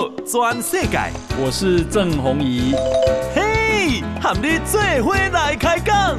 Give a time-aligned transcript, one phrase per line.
[0.00, 0.98] 道全世界，
[1.38, 2.74] 我是郑弘仪。
[3.34, 6.18] 嘿，和你做伙来开讲。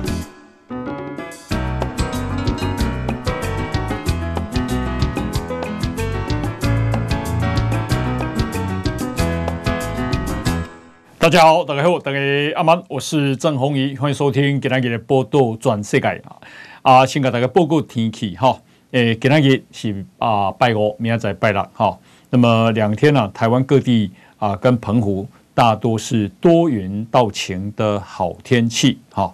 [11.18, 12.20] 大家好，大家好，大家
[12.56, 16.22] 阿曼，我是郑弘仪，欢迎收听今天的报道全世界
[16.84, 17.04] 啊！
[17.04, 18.60] 先给大家报告天气哈。
[18.92, 21.98] 诶，今天是啊拜五，明仔载拜六哈。
[22.34, 29.34] 那么两天呢、台湾各地啊跟澎湖大多是多云到晴的好天气哈。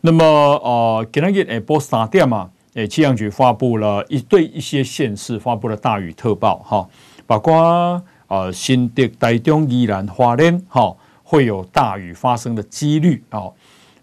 [0.00, 6.88] 那么呃，今天诶播三点嘛，诶气象局发布了一对一些县市发布了大雨特报哈，
[7.26, 13.50] 包括呃新的、台中、宜兰、花莲哈会有大雨发生的几率啊。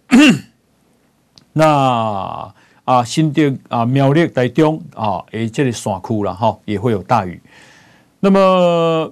[1.53, 2.53] 那
[2.83, 7.39] 啊，新的啊，苗栗、台中啊，诶，这里山区了哈，也会有大雨。
[8.23, 9.11] 那么，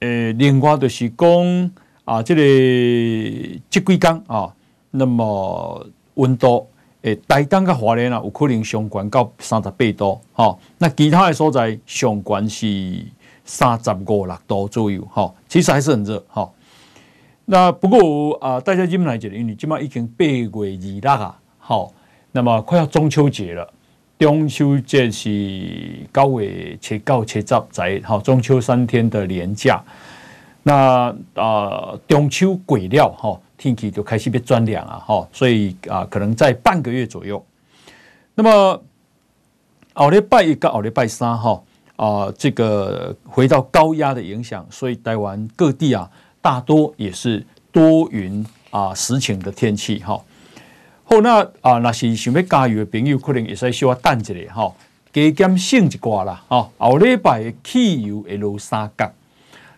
[0.00, 1.70] 诶，另外就是讲
[2.06, 4.50] 啊，这里这几天啊，
[4.90, 6.66] 那么温度
[7.02, 10.58] 诶，台东跟华莲啊，有可能上悬到三十八度哈。
[10.78, 13.04] 那其他的所在上悬是
[13.44, 16.50] 三十五六度左右哈，其实还是很热哈。
[17.44, 21.92] 那不过啊，大家今来讲，因为今嘛已经八月二六啊，好。
[22.30, 23.72] 那么快要中秋节了，
[24.18, 29.80] 中秋节是九月七高七十在好中秋三天的连假。
[30.64, 37.42] 那啊、呃，中秋鬼料哈，天气就开始变转凉了哈，所以啊，可能在半个月左右。
[38.34, 38.82] 那么
[39.94, 41.62] 奥利拜一跟后礼拜三哈
[41.94, 46.10] 啊，这个回到高压的影响，所以台湾各地啊，
[46.42, 50.20] 大多也是多云啊时晴的天气哈。
[51.10, 54.74] 好，那啊，那是想要加油的朋友，可能会使稍微等一下哈，
[55.10, 56.68] 加减省一挂啦，哈。
[56.76, 59.10] 后礼拜汽油会落三角，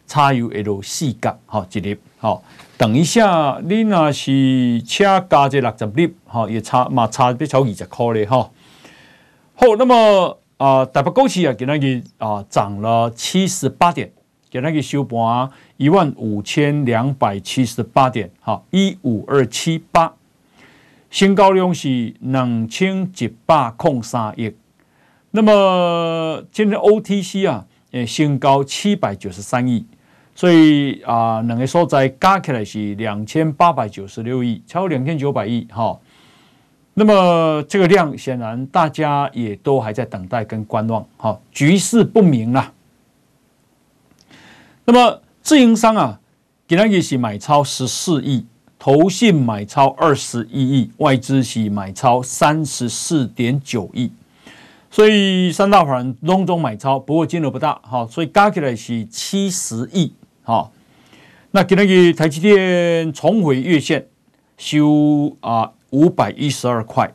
[0.08, 2.42] 柴油会落四角，哈，一粒，哈。
[2.76, 8.50] 等一下，你若是车加这六十粒，哈，也差嘛差不超二十块嘞，哈。
[9.54, 14.10] 好，那么啊，台北股市啊，今日啊涨了七十八点，
[14.50, 20.12] 今日收盘一万五千两百七十八点，哈，一五二七八。
[21.10, 24.54] 新高量是两千一百零三亿，
[25.32, 29.84] 那么今天 OTC 啊，诶，新高七百九十三亿，
[30.36, 35.98] 所以啊，两个所在加起来是两千八百九十六亿，超过两千九百亿哈。
[36.94, 42.72] 那么这个量显然大家也都还在等待跟观望，哈，局势不明啊。
[44.84, 46.20] 那么自营商啊，
[46.68, 48.46] 今天也是买超十四亿。
[48.82, 54.10] 投信买超二十一亿，外资是买超三十四点九亿，
[54.90, 60.72] 所以三大法人拢总买超，不过金额不大，好，所以加起来是七十亿，好。
[61.50, 64.06] 那今天台积电重回月线，
[64.56, 67.12] 收啊五百一十二块，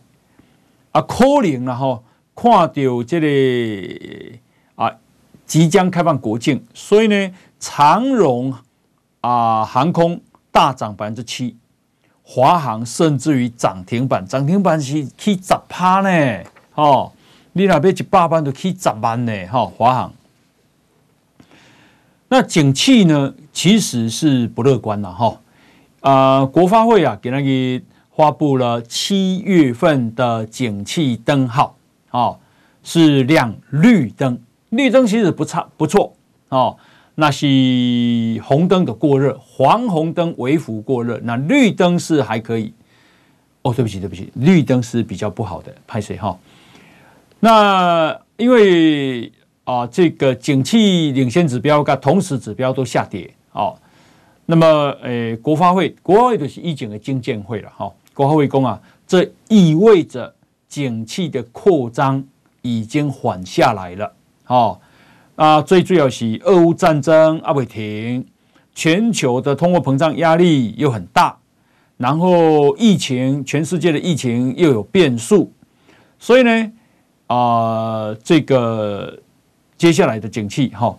[0.92, 2.04] 啊可能然后
[2.36, 2.68] 看到
[3.04, 4.38] 这个
[4.76, 4.92] 啊
[5.48, 8.54] 即将开放国境，所以呢长荣
[9.22, 10.22] 啊航空。
[10.56, 11.58] 大涨百分之七，
[12.24, 16.44] 华航甚至于涨停板，涨停板是去十趴呢，
[16.76, 17.12] 哦，
[17.52, 20.14] 你那边一百万都去十万呢，哈，华航。
[22.30, 25.42] 那景气呢，其实是不乐观了，哈，
[26.00, 27.86] 啊，国发会啊，给那个
[28.16, 31.76] 发布了七月份的景气灯号，
[32.12, 32.40] 哦，
[32.82, 34.40] 是亮绿灯，
[34.70, 36.14] 绿灯其实不差，不错，
[36.48, 36.78] 哦。
[37.16, 37.46] 那是
[38.44, 42.74] 红灯的过热，黄红灯微幅过热，那绿灯是还可以。
[43.62, 46.38] 哦，对不起，对不起，绿灯是比较不好的，拍谁哈？
[47.40, 49.32] 那因为
[49.64, 53.76] 啊，这个景气领先指标跟同时指标都下跌哦。
[54.46, 54.68] 那么，
[55.02, 57.92] 诶，国发会，国发会就是疫情的经建会了哈。
[58.14, 60.32] 国发会公啊，这意味着
[60.68, 62.24] 景气的扩张
[62.62, 64.14] 已经缓下来了，
[64.48, 64.80] 哦。
[65.36, 68.26] 啊，最主要是俄乌战争阿未停，
[68.74, 71.38] 全球的通货膨胀压力又很大，
[71.98, 75.52] 然后疫情，全世界的疫情又有变数，
[76.18, 76.72] 所以呢，
[77.28, 79.20] 啊，这个
[79.78, 80.98] 接下来的景气哈，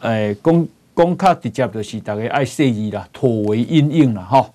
[0.00, 4.50] 诶，公公卡直接就是大家爱设计啦，妥为因应了哈。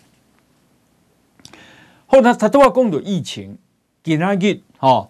[2.07, 3.55] 后来他都要讲到疫情，
[4.03, 5.07] 今仔日哈。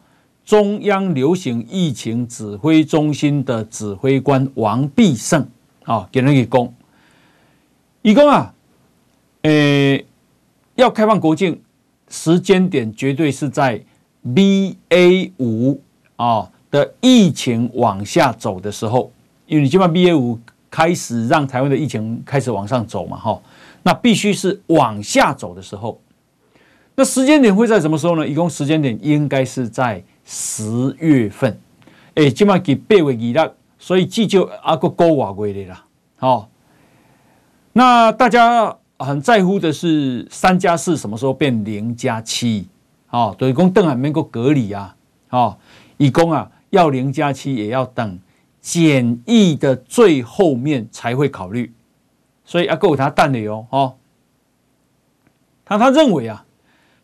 [0.50, 5.48] 中央流行疫情指挥中心的指挥官王必胜
[5.84, 6.74] 啊，给人一讲，
[8.02, 8.52] 一讲啊，
[9.44, 10.04] 诶，
[10.74, 11.62] 要开放国境，
[12.08, 13.80] 时间点绝对是在
[14.26, 15.80] BA 五
[16.16, 19.12] 啊的疫情往下走的时候，
[19.46, 20.40] 因为你今晚 BA 五
[20.72, 23.40] 开始让台湾的疫情开始往上走嘛，哈，
[23.84, 26.02] 那必须是往下走的时候。
[26.96, 28.28] 那时间点会在什么时候呢？
[28.28, 31.60] 一共时间点应该是在十月份。
[32.14, 33.02] 哎，今晚给八月
[33.36, 35.84] 二日，所以记就阿个高瓦贵的啦。
[36.18, 36.50] 好，
[37.74, 42.68] 那大家很在乎的是三加四什么时候变零加七？
[43.08, 44.96] 好，等于讲等还没够隔离啊。
[45.30, 45.60] 好，
[45.98, 48.20] 一共啊要零加七也要等。
[48.62, 51.74] 检疫的最后面才会考虑，
[52.46, 53.96] 所以要够他淡的哟，哦，
[55.66, 56.46] 他他认为啊，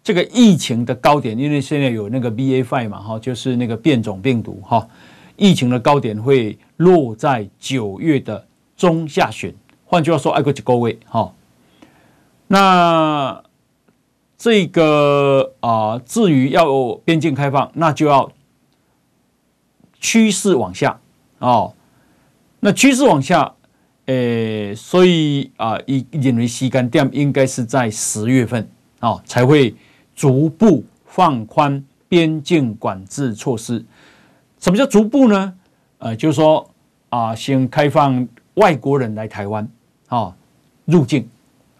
[0.06, 4.88] 这个疫情的高点，因为现在有那个 BA.5 嘛，哈，就是那个变种病毒，哈，
[5.36, 8.46] 疫情的高点会落在九月的
[8.78, 9.52] 中下旬。
[9.84, 11.34] 换句话说，爱国几个位，哈，
[12.46, 13.44] 那
[14.38, 18.32] 这个啊，至于要边境开放，那就要
[20.00, 21.00] 趋势往下。
[21.40, 21.74] 哦，
[22.60, 23.56] 那趋势往下，
[24.06, 28.70] 诶、欸，所以啊，以认为吸干点应该是在十月份
[29.00, 29.74] 啊、哦，才会
[30.16, 33.84] 逐步放宽边境管制措施。
[34.60, 35.54] 什么叫逐步呢？
[35.98, 36.70] 呃，就是说
[37.10, 39.64] 啊，先开放外国人来台湾
[40.08, 40.34] 啊、哦、
[40.86, 41.28] 入境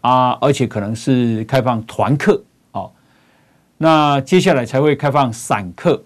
[0.02, 2.42] 啊，而且可能是开放团客
[2.72, 2.90] 哦，
[3.78, 6.02] 那接下来才会开放散客，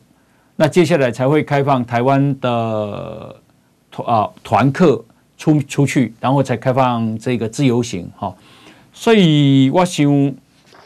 [0.57, 3.37] 那接下来才会开放台湾的。
[3.93, 5.05] 团啊，团客
[5.37, 8.33] 出出去，然后才开放这个自由行哈，
[8.93, 10.07] 所以我想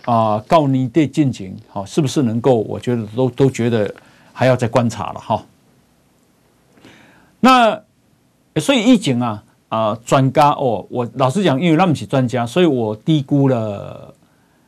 [0.04, 2.54] 啊，告你的进程哈，是不是能够？
[2.54, 3.92] 我觉得都都觉得
[4.32, 5.44] 还要再观察了哈。
[7.40, 7.80] 那
[8.60, 14.14] 所以疫情啊啊，专家哦，我老实讲，因为他们是专家，所以我低估了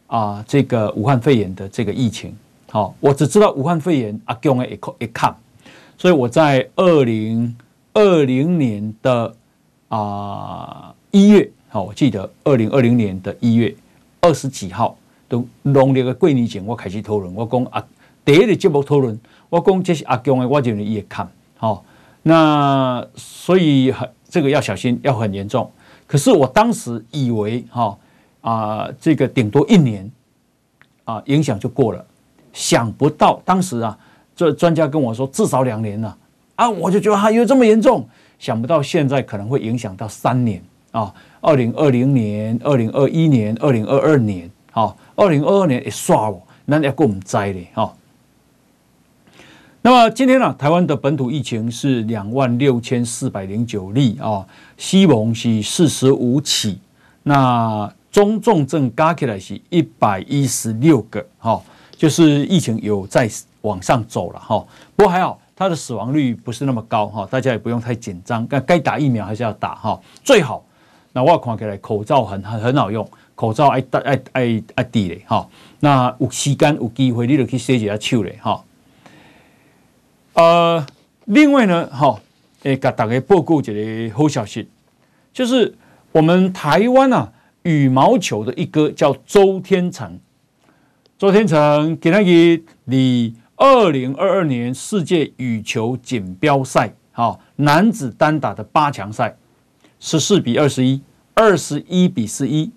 [0.06, 2.34] 啊这个武汉肺炎的这个疫情。
[2.70, 5.34] 好，我只知道武汉肺炎阿强的一一看，
[5.96, 7.56] 所以我在二零。
[7.98, 9.34] 二零年的
[9.88, 13.74] 啊一月，好，我记得二零二零年的一月
[14.20, 14.94] 二十几号，
[15.28, 17.84] 都农历的过年前，我开始讨论，我讲啊，
[18.24, 19.18] 第一个节目讨论，
[19.48, 21.84] 我讲这是阿强的，我就也看，好，
[22.22, 25.70] 那所以很这个要小心，要很严重。
[26.06, 27.98] 可是我当时以为哈
[28.40, 30.10] 啊，这个顶多一年
[31.04, 32.04] 啊，影响就过了，
[32.52, 33.98] 想不到当时啊，
[34.34, 36.16] 这专家跟我说至少两年了。
[36.54, 38.08] 啊，我就觉得还有这么严重，
[38.38, 47.90] 想不到现在可能会影响到三年啊，二零二零年、二零二一年、二零二二年，好，二零二二年一刷哦，那要给我们栽嘞哈。
[49.80, 54.46] 那么今天呢，台湾的本土疫情是两万六千四百零九例啊，
[54.76, 56.78] 死亡是四十五起，
[57.22, 61.58] 那中重症加起来是一百一十六个，哈，
[61.96, 63.26] 就是疫情有在
[63.62, 64.62] 往上走了哈，
[64.94, 65.40] 不过还好。
[65.58, 68.46] 它的死亡率不是那么高哈，大家也不用太紧张。
[68.46, 70.62] 该该打疫苗还是要打哈，最好。
[71.14, 75.48] 那我看起来口罩很很很好用，口罩爱戴爱爱爱戴嘞哈。
[75.78, 78.64] 那有时间有机会，你就去洗一下手嘞哈。
[80.32, 80.84] 呃，
[81.26, 82.20] 另外呢哈，
[82.64, 84.68] 诶，给大家报告一个好消息，
[85.32, 85.76] 就是
[86.10, 90.18] 我们台湾啊羽毛球的一哥叫周天成，
[91.16, 93.36] 周天成给他给你。
[93.58, 99.34] 二零二二年世界羽球锦标赛，好，男子单打的八强赛，
[99.98, 101.00] 十四比二十一，
[101.32, 102.70] 二十一比十一，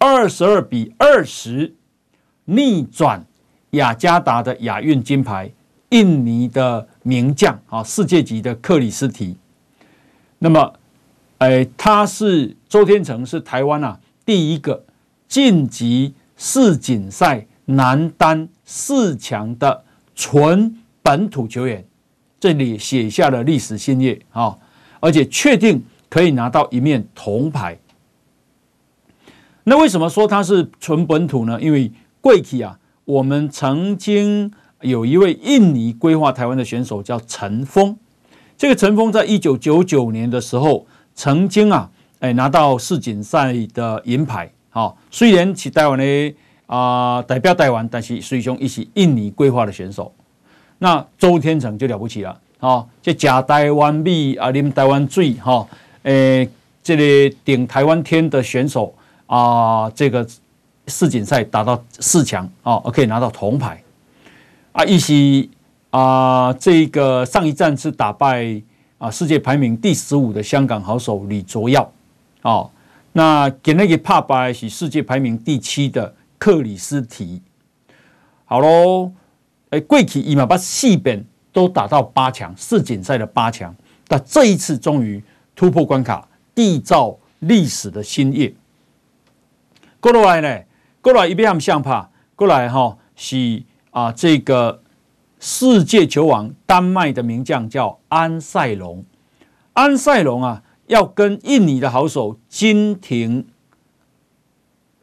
[0.00, 1.74] 二十二比二十，
[2.46, 3.24] 逆转
[3.72, 5.52] 雅加达的亚运金牌，
[5.90, 9.36] 印尼的名将啊，世界级的克里斯提。
[10.38, 10.72] 那么，
[11.38, 14.82] 哎，他是周天成，是台湾啊第一个
[15.28, 19.84] 晋级世锦赛男单四强的。
[20.16, 21.82] 纯本土球员，
[22.38, 24.54] 这里写下了历史新页啊！
[25.00, 27.78] 而且确定可以拿到一面铜牌。
[29.64, 31.60] 那为什么说他是纯本土呢？
[31.60, 31.90] 因为
[32.20, 37.96] 过去啊，我们曾经有一位印尼规划台湾的选手叫陈峰。
[38.56, 41.90] 这个陈峰在一九九九年的时候，曾经啊，
[42.20, 44.50] 哎拿到世锦赛的银牌。
[44.70, 46.34] 好，虽然是台湾的。
[46.72, 50.14] 啊、代表台湾，但是师兄一起印尼规划的选手，
[50.78, 52.86] 那周天成就了不起了啊！
[53.02, 55.66] 这假台湾米啊，啉台湾水哈，
[56.04, 56.48] 诶，
[56.80, 58.94] 这里顶台湾天的选手
[59.30, 60.26] 啊、这个
[60.88, 63.80] 世锦赛打到四强啊，可以拿到铜牌
[64.72, 64.84] 啊！
[64.84, 65.48] 一起
[65.90, 68.60] 啊，这个上一站是打败
[68.98, 71.92] 啊世界排名第十五的香港好手李卓耀
[72.42, 72.68] 啊，
[73.12, 76.14] 那给那个帕白是世界排名第七的。
[76.40, 77.42] 克里斯提，
[78.46, 79.12] 好喽，
[79.68, 81.22] 哎，过去伊嘛把四本
[81.52, 83.76] 都打到八强，世锦赛的八强，
[84.08, 85.22] 但这一次终于
[85.54, 88.50] 突破关卡，缔造历史的新页。
[90.00, 90.62] 过来呢，
[91.02, 94.80] 过来一边相拍，过来哈是啊这个
[95.38, 99.04] 世界球王丹麦的名将叫安赛龙，
[99.74, 103.46] 安赛龙啊要跟印尼的好手金廷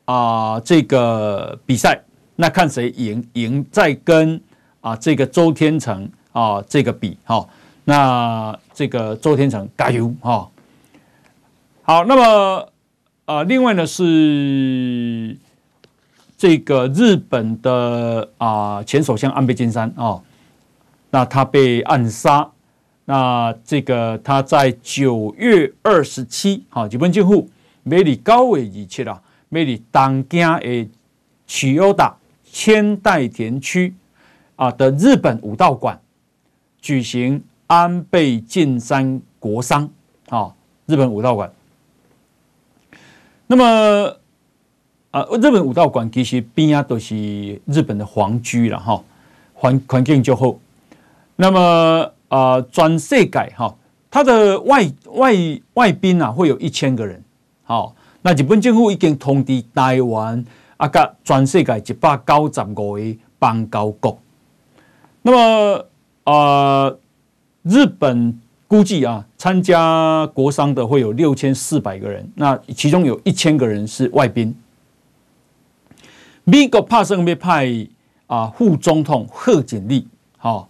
[0.06, 2.02] 啊这个比赛，
[2.36, 4.42] 那看谁赢赢再跟
[4.82, 7.48] 啊这个周天成啊这个比哈，
[7.86, 10.50] 那这个周天成加油哈，
[11.84, 12.70] 好，那么。
[13.28, 15.38] 啊，另外呢是
[16.38, 20.22] 这个日本的啊前首相安倍晋三啊，
[21.10, 22.50] 那他被暗杀，
[23.04, 27.50] 那这个他在九月二十七号，日本政府
[27.84, 30.88] 美里高尾一切了，每里东京的
[31.46, 33.94] 千代田千代田区
[34.56, 36.00] 啊的日本武道馆
[36.80, 39.90] 举行安倍晋三国丧
[40.30, 40.56] 啊，
[40.86, 41.52] 日本武道馆。
[43.50, 44.14] 那么，
[45.12, 47.16] 啊，日本武道馆其实边啊都是
[47.66, 49.02] 日本的皇居了哈，
[49.54, 50.54] 环环境就好。
[51.38, 53.74] 那么啊，全世界哈，
[54.12, 55.34] 它的外外
[55.76, 57.24] 外宾啊会有一千个人。
[57.64, 64.20] 好，那日本政府已经通知台湾啊，甲全世界一百九十五个邦交国。
[65.22, 65.86] 那么
[66.26, 66.94] 啊，
[67.64, 68.38] 日本。
[68.68, 74.54] 估计啊，参加国商的会有六千四百个人，那其中有一千个人是外宾。
[76.44, 77.88] 美国帕森被派
[78.26, 80.06] 啊副总统贺锦丽，
[80.38, 80.68] 好，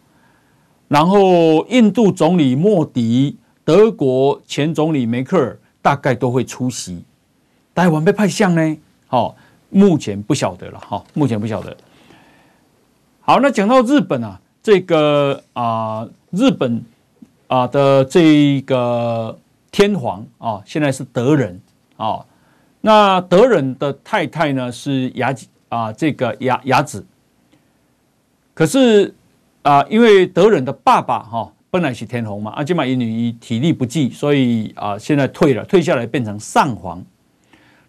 [0.88, 3.36] 然后印度总理莫迪、
[3.66, 7.04] 德国前总理梅克尔大概都会出席。
[7.74, 8.78] 台湾被派相呢？
[9.08, 9.36] 好，
[9.72, 11.76] 目前不晓得了，哈，目前不晓得。
[13.22, 16.86] 好，那讲到日本啊，这个啊，日本。
[17.48, 19.38] 啊的这个
[19.72, 21.60] 天皇啊，现在是德仁
[21.96, 22.26] 啊。
[22.82, 25.34] 那德仁的太太呢是雅
[25.70, 27.06] 啊，这个雅雅子。
[28.54, 29.14] 可是
[29.62, 37.04] 啊，因为德仁的爸爸哈本来是天皇嘛，阿基玛伊女体力不济，所以啊现在退了，退下来变成上皇。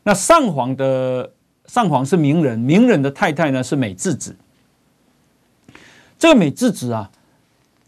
[0.02, 1.32] 那上皇的
[1.66, 4.36] 上皇是明仁，明仁的太太呢是美智子。
[6.18, 7.10] 这个美智子啊。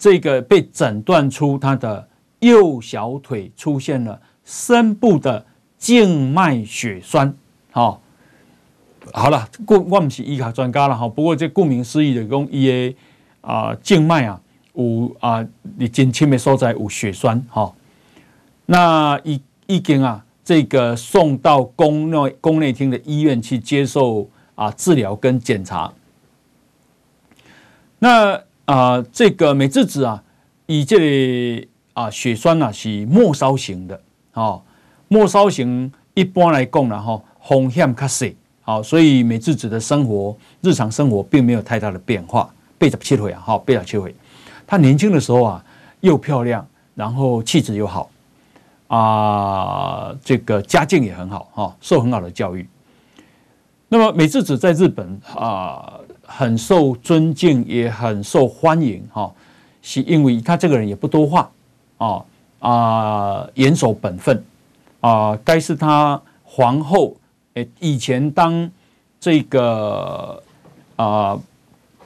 [0.01, 5.45] 这个被诊断出他的右小腿出现了深部的
[5.77, 7.35] 静脉血栓，
[7.71, 8.01] 好，
[9.13, 11.07] 好了，顾我们是医学专家了哈。
[11.07, 12.97] 不过这顾名思义的讲，伊的
[13.43, 14.41] 啊静脉啊
[14.73, 17.71] 有啊你近亲的所在有血栓哈。
[18.65, 25.93] 那已已经啊这个送到宫内宫内厅的医院去接受啊治疗跟检查。
[27.99, 28.43] 那。
[28.71, 30.23] 啊、呃，这个美智子啊，
[30.67, 34.01] 以这里啊血栓啊是末梢型的，
[34.35, 34.63] 哦，
[35.09, 38.29] 末梢型一般来讲呢，哈，风险较小，
[38.63, 42.49] 好，所以美智子的生活日常生活并没有太大的变化。
[42.79, 44.15] 八十七岁啊，哈，八十七岁，
[44.65, 45.65] 她年轻的时候啊，
[45.99, 48.09] 又漂亮，然后气质又好，
[48.87, 52.65] 啊，这个家境也很好，哈，受很好的教育。
[53.89, 55.95] 那么美智子在日本啊。
[56.33, 59.31] 很受尊敬，也很受欢迎，哈，
[59.83, 61.51] 是因为他这个人也不多话，
[61.99, 62.25] 啊
[62.61, 64.43] 啊，严守本分，
[65.01, 67.17] 啊，该是他皇后，
[67.55, 68.71] 诶，以前当
[69.19, 70.41] 这个
[70.95, 71.37] 啊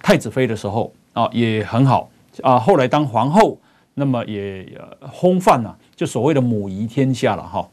[0.02, 2.09] 太子妃的时候，啊，也很好，
[2.43, 3.59] 啊，后来当皇后，
[3.93, 4.66] 那么也
[5.12, 7.69] 烘饭呐，就所谓的母仪天下了，哈，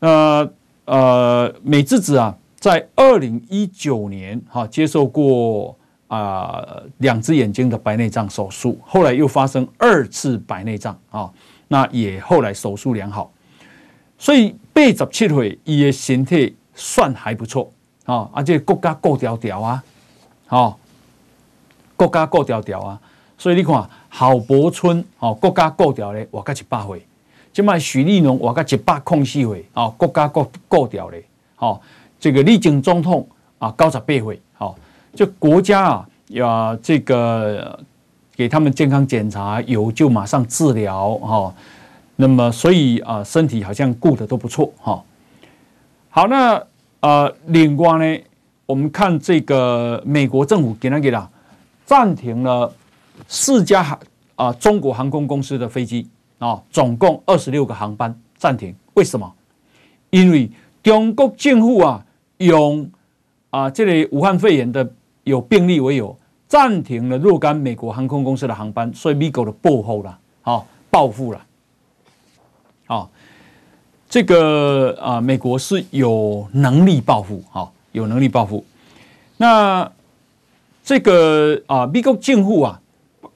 [0.00, 0.50] 那
[0.84, 2.36] 呃，美智子啊。
[2.58, 5.76] 在二零一九年，哈接受过
[6.08, 11.30] 啊两只眼睛的白内障手术，后来又发生二次白内障啊，
[11.68, 13.30] 那也后来手术良好，
[14.18, 17.70] 所以八十七岁，伊的身体算还不错
[18.04, 19.84] 啊，而且国家够条条啊，
[20.48, 20.74] 哦，
[21.94, 23.00] 国家够条条啊，
[23.38, 27.06] 所以你看郝柏村哦，国家够条咧，活到一百岁，
[27.52, 31.22] 即卖许立农活到一百空四岁，哦，国家顾顾条咧，
[31.58, 31.80] 哦。
[32.20, 33.26] 这个历经总统
[33.58, 34.76] 啊，高十八岁，好，
[35.14, 37.78] 就国家啊，要这个
[38.34, 41.54] 给他们健康检查，有就马上治疗，哈，
[42.16, 45.00] 那么所以啊，身体好像顾得都不错，哈。
[46.10, 46.60] 好，那
[47.00, 48.20] 呃，另外呢，
[48.66, 51.28] 我们看这个美国政府给他给他
[51.86, 52.72] 暂停了
[53.28, 53.98] 四家航
[54.34, 56.08] 啊中国航空公司的飞机
[56.38, 59.32] 啊，总共二十六个航班暂停，为什么？
[60.10, 60.50] 因为
[60.82, 62.04] 中国政府啊。
[62.38, 62.90] 用
[63.50, 64.92] 啊，这里武汉肺炎的
[65.24, 66.16] 有病例为由，
[66.48, 71.44] 暂停了若干美国航空公司的航班，所以美国的报复了，好报复了，
[72.86, 73.10] 好。
[74.10, 78.64] 这个啊，美国是有能力报复，哈，有能力报复。
[79.36, 79.92] 那
[80.82, 82.80] 这个啊，美国政府啊，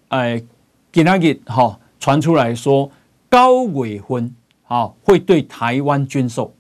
[0.09, 0.42] 哎，
[0.90, 2.90] 今天给哈传出来说，
[3.28, 4.35] 高伟婚
[4.66, 6.50] 啊会对台湾军售。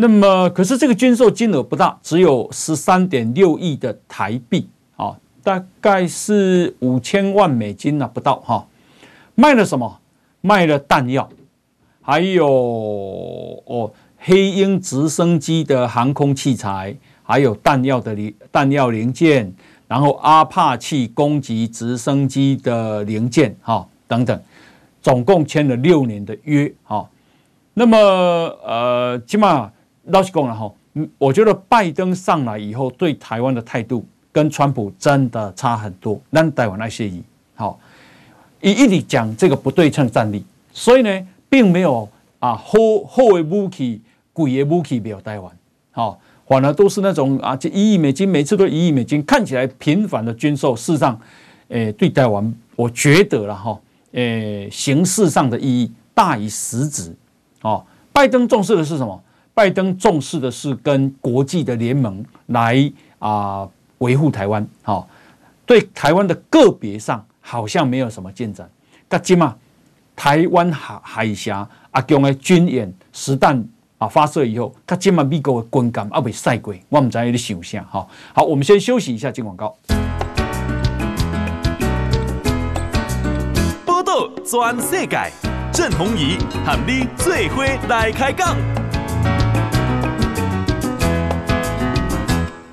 [0.00, 8.64] 那么，可是这个军售金额不大，只有十三点六亿的台币啊，大概是五千万美金啊，不到哈。
[9.34, 9.98] 卖了什么？
[10.40, 11.28] 卖了弹药。
[12.00, 12.46] 还有
[13.66, 19.52] 哦，黑鹰直升机的航空器材，还有弹药的零弹药零件，
[19.88, 24.40] 然后阿帕奇攻击直升机的零件，哈等等，
[25.02, 27.04] 总共签了六年的约，哈。
[27.74, 27.98] 那么
[28.64, 29.70] 呃，起码
[30.08, 30.72] 老实讲了哈，
[31.16, 36.20] 我觉得拜登上来以后对台湾的态度跟川普真的差很多。
[36.30, 37.22] 那台湾那些人，
[37.54, 37.78] 好，
[38.60, 41.26] 一一直讲这个不对称战力，所以呢。
[41.50, 42.06] 并没有
[42.40, 42.74] 啊，好
[43.08, 44.02] 好的武器、
[44.34, 45.50] 贵的武器没有台湾，
[45.90, 51.18] 好，反而都是那种啊，这一亿美金，每次都一亿美金，看起来频繁的军售，事实上，
[51.68, 53.80] 诶，对台湾，我觉得了哈，
[54.12, 57.16] 诶，形式上的意义大于实质，
[57.62, 59.18] 哦，拜登重视的是什么？
[59.58, 65.08] 拜登重视的是跟国际的联盟来啊维护台湾，好，
[65.66, 68.70] 对台湾的个别上好像没有什么进展，
[69.08, 69.56] 干金嘛？
[70.14, 73.60] 台湾海海峡阿强的军演实弹
[73.98, 78.06] 啊发射以后，他今晚美国的军舰啊被赛过，我们在这里想象哈。
[78.32, 79.76] 好，我们先休息一下，进广告。
[83.84, 85.32] 报道全世界，
[85.72, 88.56] 郑弘仪和你最伙来开讲。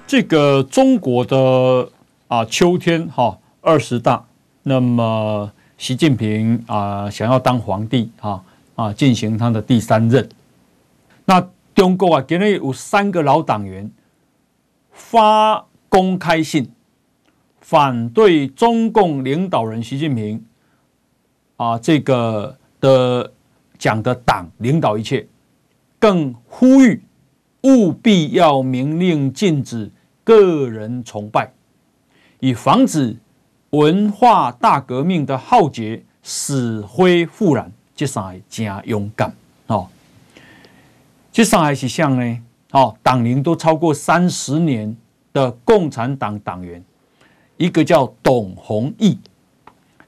[0.08, 1.90] 这个中国的
[2.28, 4.26] 啊秋天哈二十大，
[4.64, 5.52] 那么。
[5.78, 8.42] 习近平啊，想要当皇帝啊
[8.76, 10.30] 啊，进行他的第三任。
[11.26, 13.92] 那中国啊，今天有三个老党员
[14.94, 16.72] 发公开信，
[17.60, 20.46] 反对中共领导人习近平
[21.58, 23.34] 啊这个的
[23.78, 25.28] 讲的党领导一切，
[26.00, 27.04] 更呼吁
[27.66, 29.92] 务必要明令禁止
[30.24, 31.52] 个人崇拜，
[32.40, 33.18] 以防止。
[33.72, 39.36] 文化大革命的浩劫死灰复燃，这三个真勇敢
[39.68, 39.90] 哦。
[41.30, 42.40] 这三个是像呢，
[42.72, 44.96] 哦，党龄都超过三十年
[45.34, 46.82] 的共产党党员，
[47.58, 49.20] 一个叫董宏毅，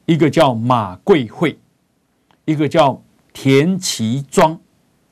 [0.06, 1.60] 一个叫马贵慧，
[2.46, 3.02] 一个叫
[3.34, 4.58] 田其庄，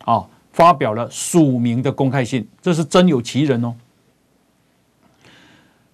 [0.06, 0.26] 啊，
[0.56, 3.76] 发表了署名的公开信，这是真有其人哦。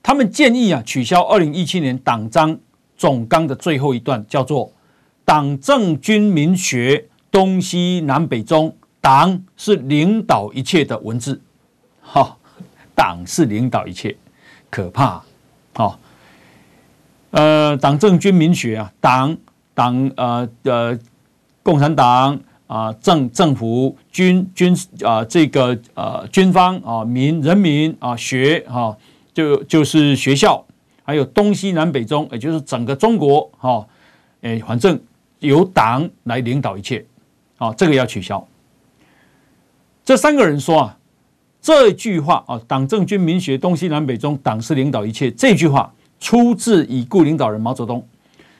[0.03, 2.59] 他们建议啊，取消二零一七年党章
[2.95, 4.71] 总纲的最后一段，叫做
[5.25, 11.41] “党政军民学东西南北中，党是领导一切”的文字。
[12.03, 12.37] 哈，
[12.93, 14.15] 党是领导一切，
[14.69, 15.23] 可怕。
[15.73, 15.99] 好，
[17.31, 19.35] 呃，党政军民学啊，党
[19.73, 20.99] 党呃呃，
[21.63, 22.39] 共产党
[22.71, 28.95] 啊，政政府军军啊，这个呃军方啊，民人民啊，学哈。
[29.33, 30.61] 就就是学校，
[31.03, 33.87] 还有东西南北中，也就是整个中国，哈，
[34.41, 34.99] 哎，反正
[35.39, 37.05] 由党来领导一切，
[37.57, 38.45] 啊，这个要取消。
[40.03, 40.97] 这三个人说啊，
[41.61, 48.05] 这句话啊，党政军民学东西南北中，党是领导一切，这句话出自已故领导人毛泽东。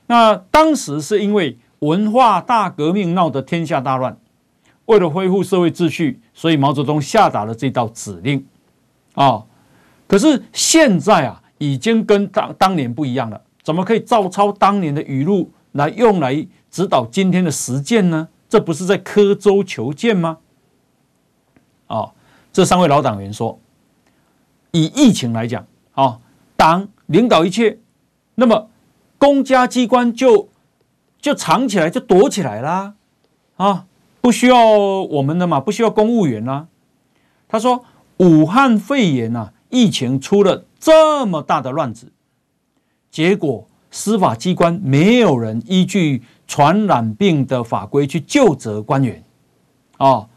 [0.08, 4.17] 那当时是因为文化大革命闹得天下大乱，
[4.86, 8.46] 为了恢复社会秩序，所以毛泽东下达了这道指令，
[9.13, 9.44] 啊。
[10.08, 13.41] 可是现在啊，已经跟当当年不一样了。
[13.63, 18.28] 怎么可以照抄当年的语录来用来指导今天的实践呢？
[18.50, 20.38] 这不是在刻舟求剑吗？
[21.88, 22.12] 啊，
[22.52, 23.58] 这三位老党员说，
[24.72, 26.20] 以疫情来讲，啊，
[26.58, 27.80] 党领导一切，
[28.36, 28.70] 那么
[29.17, 30.50] 公家机关就
[31.21, 32.95] 就藏起来，就躲起来啦，
[33.55, 33.86] 啊，
[34.19, 36.67] 不需要我们的嘛，不需要公务员啦。
[37.47, 37.86] 他说，
[38.17, 39.53] 武汉肺炎啊。
[39.73, 42.12] 疫情出了这么大的乱子，
[43.10, 49.23] 结果司法机关没有人依据传染病的法规去究责官员，
[49.95, 50.27] 啊，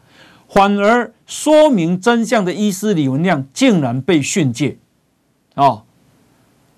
[0.48, 4.78] 反而说明真相的医师李文亮竟然被训诫，
[5.56, 5.82] 啊，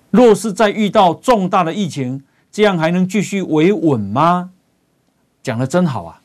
[0.09, 2.23] 若是再遇到重大的疫情，
[2.57, 4.49] 这样还能继续维稳吗？
[5.43, 6.19] 讲的真好啊！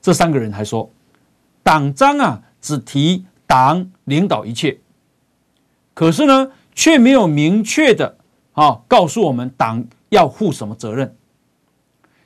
[0.00, 0.92] 这三个人还说，
[1.64, 4.78] 党章啊，只提党领导一切。
[5.92, 8.16] 可是呢，却没有明确的
[8.52, 11.16] 啊告诉我们党要负什么责任。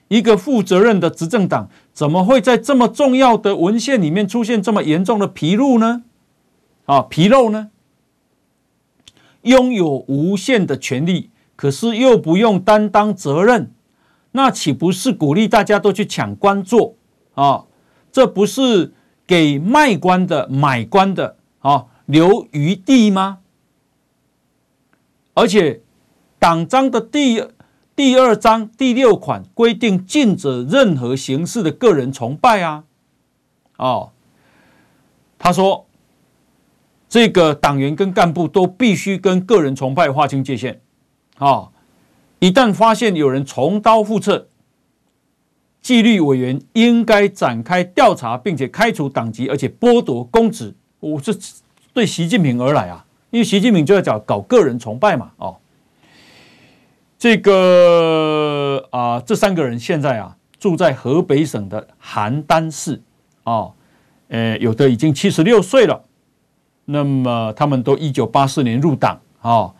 [0.08, 6.02] 一个负责任的执政党，怎么会在这么重要的文献里面出现这么严重的纰漏呢？
[6.84, 7.70] 啊，纰漏呢？
[9.40, 13.72] 拥有无限的权力，可是又不用担当责任，
[14.32, 16.94] 那岂不是鼓励大家都去抢官做
[17.34, 17.64] 啊？
[18.12, 18.92] 这不是
[19.26, 23.38] 给卖官的买官的啊留余地吗？
[25.34, 25.82] 而且
[26.38, 27.44] 党章的第
[27.96, 32.84] 第二章第六款规定，禁止任何形式的个人崇拜啊！
[33.78, 34.12] 哦，
[35.38, 35.84] 他说。
[37.08, 40.80] 这个党员跟干部都必须跟个人崇拜划清界限，
[41.38, 41.68] 啊！
[42.38, 44.48] 一旦发现有人重蹈覆辙，
[45.80, 50.74] 纪律委员应该展开调查，并且开除党籍，而且剥夺公职。
[51.00, 51.36] 我是
[51.92, 55.56] 对习近平而来啊，因为习近平就要讲搞个人崇拜嘛，哦。
[57.18, 63.00] 这个啊，这三个人现在啊住在河北省的邯郸市，
[63.44, 63.72] 哦，
[64.28, 66.04] 呃，有的已经七十六岁了。
[66.84, 69.72] 那么他们都一九八四年入党啊，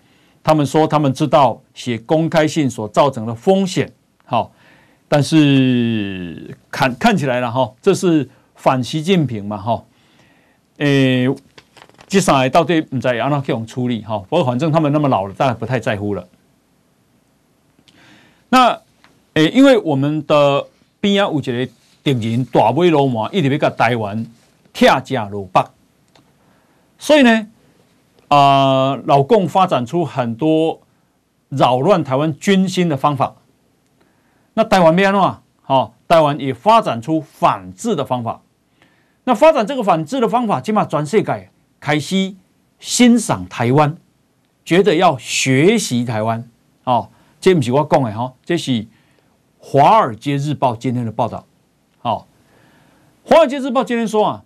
[0.47, 3.93] 他们说他们知道写公开信所造成的风险，
[4.25, 4.53] 好，
[5.09, 9.85] 但是看看起来了哈，这是反习近平嘛哈，
[10.77, 11.29] 诶，
[12.07, 16.29] 接下来到底不知道要怎样处理哈，不过反正他们那么老了，大家不太在乎了。
[18.49, 18.81] 那
[19.35, 20.65] 诶，因为我们的
[21.01, 21.73] 边啊有一个
[22.05, 24.25] 敌人大尾鲈鳗一直要跟台湾
[24.73, 25.61] 铁甲路北。
[27.01, 27.49] 所以呢，
[28.29, 30.83] 啊、呃，老共发展出很多
[31.49, 33.37] 扰乱台湾军心的方法。
[34.55, 38.43] 那台湾边啊，好，台湾也发展出反制的方法。
[39.25, 42.35] 那发展这个反制的方法，起码转世界开始
[42.79, 43.97] 欣赏台湾，
[44.65, 46.49] 觉得要学习台湾。
[46.85, 47.11] 哦，
[47.41, 48.71] 这不是我讲的哈，这是
[49.59, 51.45] 《华尔街日报》今天的报道。
[51.99, 52.27] 好，
[53.31, 54.43] 《华尔街日报》今天说啊。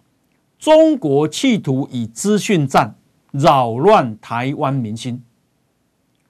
[0.59, 2.95] 中国企图以资讯战
[3.33, 5.23] 扰乱台湾民心，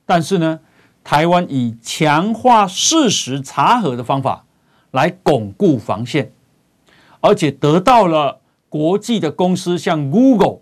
[0.04, 0.60] 但是呢，
[1.02, 4.44] 台湾以强化事实查核的方法
[4.90, 6.32] 来巩固防线，
[7.20, 10.60] 而且得到了国际的公司像 Google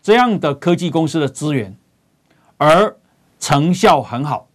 [0.00, 1.76] 这样的科技公司的资源，
[2.56, 2.96] 而
[3.38, 4.48] 成效很好。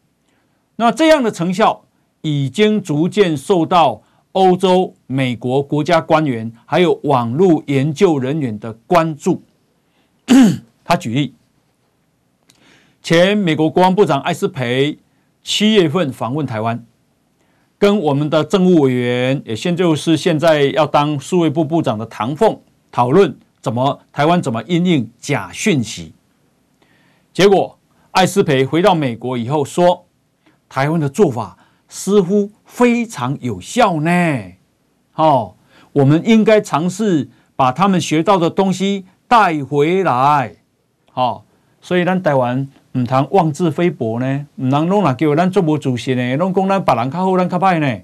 [0.78, 1.86] 那这样的成效
[2.22, 4.04] 已经逐渐受到。
[4.34, 9.42] 欧洲、美国国家官员还有网络研究人员的关注。
[10.88, 11.36] 他举例，
[13.04, 15.00] 前美国国防部长艾斯培
[15.44, 16.86] 七月份访问台湾，
[17.78, 26.14] 跟我们的政务委员，也现就是现在要当数位部部长的唐凤讨论怎么台湾怎么应应假讯息。
[27.34, 27.78] 结果，
[28.12, 30.06] 艾斯培回到美国以后说，
[30.70, 31.58] 台湾的做法。
[31.90, 34.12] 似乎非常有效呢，
[35.16, 35.56] 哦，
[35.94, 40.58] 我们应该尝试把他们学到的东西带回来，
[41.18, 41.44] 好，
[41.82, 48.02] 所以咱台湾唔通妄自菲薄呢，唔能拢来叫咱做无自信呢，拢讲咱别人较好，咱较歹呢。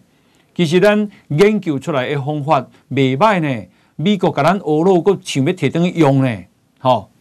[0.55, 6.43] 其实咱研究出来的方法未歹呢，美国甲咱学了，搁想要摕等于用呢，
[6.79, 7.11] 好。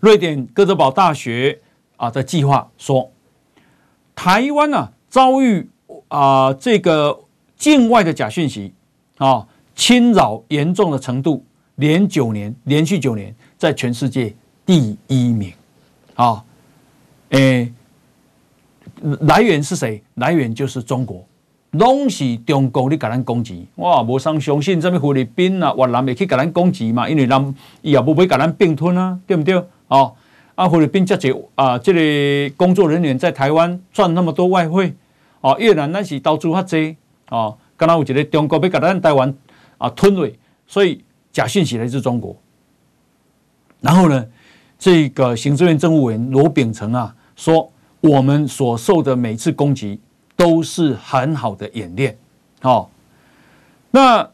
[0.00, 1.60] 瑞典哥德堡大学
[1.96, 3.12] 啊的计划说，
[4.16, 4.90] 台湾啊。
[5.08, 5.70] 遭遇
[6.08, 7.20] 啊、呃，这个
[7.56, 8.74] 境外的假讯息
[9.18, 11.44] 啊，侵扰严重的程度，
[11.76, 13.32] 连九年连续九年
[13.64, 14.30] 在全世界
[14.66, 15.50] 第一名
[16.16, 16.44] 啊，
[17.30, 17.72] 诶，
[19.20, 20.02] 来源是谁？
[20.16, 21.24] 来源就是中国，
[21.70, 27.42] 拢是中国你给咱攻击，哇，无啥相信这边菲律宾啊、越南会去给咱攻击嘛，因为咱
[27.80, 29.54] 伊也不会给咱并吞啊，对不对？
[29.88, 30.14] 哦，
[30.56, 34.92] 啊，菲律宾这些啊，这里工作人员在台湾赚那么多外汇。
[35.40, 36.94] 哦，越南那是到处发灾
[37.30, 39.34] 哦，刚刚有一个中国被搞咱台湾
[39.78, 40.30] 啊吞了，
[40.66, 42.36] 所以假讯息来自中国。
[43.84, 44.26] 然后呢，
[44.78, 47.70] 这个行政院政务委员罗秉成啊说，
[48.00, 50.00] 我们所受的每次攻击
[50.34, 52.16] 都是很好的演练。
[52.62, 52.88] 哦，
[53.90, 54.30] 那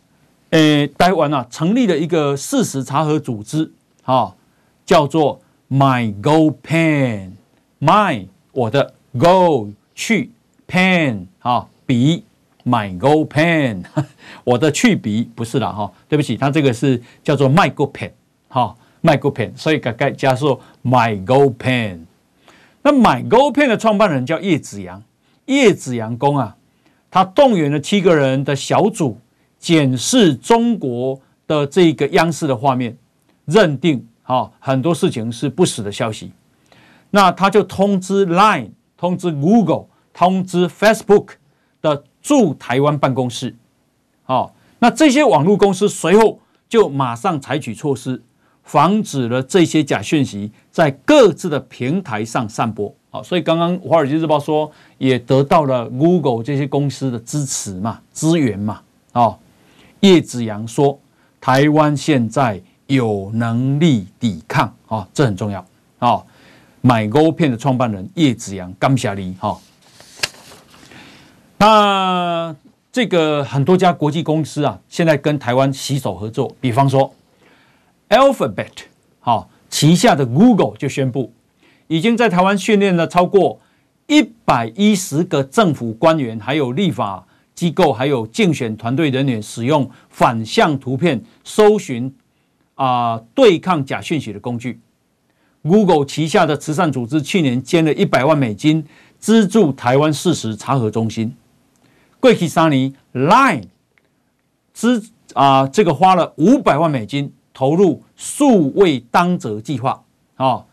[0.50, 3.72] 呃，台湾啊成立了一个事实查核组织，
[4.04, 4.34] 哦，
[4.86, 10.30] 叫做 My Go Pen，My 我的 Go 去。
[10.72, 12.22] pen 啊，笔
[12.64, 13.82] ，my go pen，
[14.44, 18.12] 我的去笔不是了哈，对不起，它这个是叫做 my go pen，
[18.46, 22.00] 哈，my go pen，所以改改加说 my go pen。
[22.82, 25.02] 那 my go pen 的创办人叫叶子阳，
[25.46, 26.56] 叶子阳公啊，
[27.10, 29.18] 他动员了七个人的小组
[29.58, 32.96] 检视中国的这个央视的画面，
[33.44, 36.32] 认定啊很多事情是不实的消息，
[37.10, 39.86] 那他就通知 Line，通知 Google。
[40.12, 41.28] 通知 Facebook
[41.80, 43.54] 的驻台湾办公室。
[44.24, 48.20] 好，那这些网络公司随后就马上采取措施，
[48.64, 52.94] 防止了这些假讯息在各自的平台上散播。
[53.10, 58.80] 啊，所以刚刚《华尔街日报》说，也得到了 Google 这些公司的支持嘛，资源嘛。
[59.12, 59.36] 啊，
[59.98, 60.96] 叶子阳说，
[61.40, 64.72] 台湾现在有能力抵抗。
[64.86, 65.66] 啊，这很重要。
[65.98, 66.22] 啊，
[66.82, 69.36] 买勾片的创办人叶子阳，感谢你。
[69.40, 69.58] 哈，
[71.58, 72.54] 那
[72.92, 77.12] 这个很多家国际公司啊，现在跟台湾携手合作，比方说
[78.10, 78.72] Alphabet，
[79.20, 81.32] 好，旗下的 Google 就宣布。
[81.86, 83.60] 已经在台湾训练了超过
[84.08, 92.12] 一百一十个政府官员，还有立法机构，还有竞选团队人员，使用反向图片搜寻
[92.74, 94.80] 啊、对抗假讯息的工具。
[95.62, 98.84] Google 旗下的慈善组织去年捐了一百万美金
[99.18, 101.36] 资助台湾事实查核中心。
[102.18, 103.64] 过去三年，Line
[104.72, 110.02] 资啊，这个花了五百万美金投入数位当责计划
[110.36, 110.64] 啊。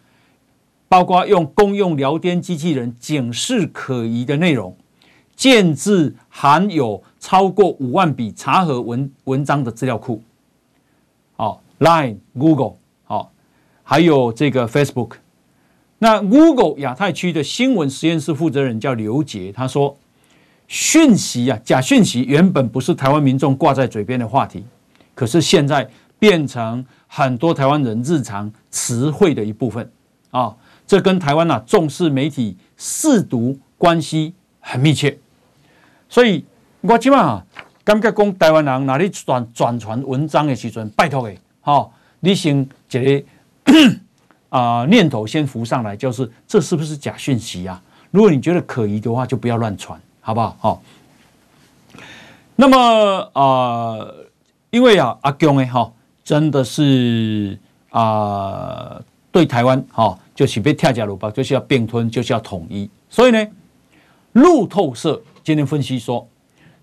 [0.88, 4.74] 包括用公用聊天机器人警示可疑的内容，
[5.36, 10.24] 建置含有超过五万笔查核文文章的资料库。
[11.36, 13.34] 好，Line、Google，好，
[13.84, 15.16] 还有这个 Facebook。
[15.98, 19.98] 那 Google 亚太区的新闻实验室负责人叫刘杰，他说
[20.70, 24.64] ：“讯息啊，假讯息原本不是台湾民众挂在嘴边的话题，
[25.14, 29.92] 可是现在变成很多台湾人日常词汇的一部分
[30.32, 30.56] 啊。”
[30.88, 35.18] 这跟台湾呐、啊、重视媒体识读关系很密切，
[36.08, 36.46] 所以
[36.80, 37.46] 我今晚啊，
[37.84, 43.24] 感觉讲台湾人哪里转转传文章的时阵，拜托诶，好，你先一个
[44.48, 47.82] 啊、呃、念头先浮上来，就是这是不是假讯息啊？
[48.12, 50.56] 如果你觉得可疑的话，就不要乱传，好不好？
[50.62, 50.82] 好。
[52.56, 54.26] 那么啊、呃，
[54.70, 55.92] 因为啊阿共诶哈，
[56.28, 57.58] 真的是
[57.92, 60.20] 啊、对台湾哈。
[60.36, 62.88] 就是被跳加鲁巴，就是要并吞，就是要统一。
[63.10, 63.48] 所以呢，
[64.34, 66.28] 路透社今天分析说，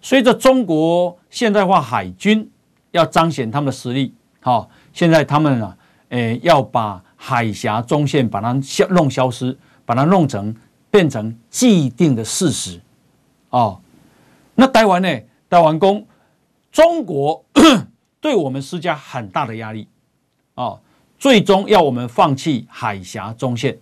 [0.02, 2.50] 随着中国现代化海军
[2.90, 5.76] 要彰显他们的实力，好，现在他们啊，
[6.08, 10.52] 诶，要把海峡中线把它消弄消失，把它弄成
[10.90, 12.80] 变成既定的事实。
[13.50, 13.78] 哦，
[14.56, 15.08] 那台湾呢？
[15.48, 16.04] 台湾公
[16.72, 17.44] 中国
[18.24, 19.86] 对我们施加很大的压力，
[20.54, 20.80] 哦。
[21.18, 23.78] 最终要我们放弃海峡中线，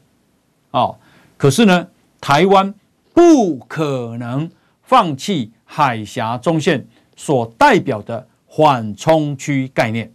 [0.72, 0.98] 哦，
[1.37, 1.88] 可是呢，
[2.20, 2.74] 台湾
[3.14, 4.50] 不可能
[4.83, 6.85] 放弃海峡中线
[7.16, 10.12] 所代表的缓冲区概念，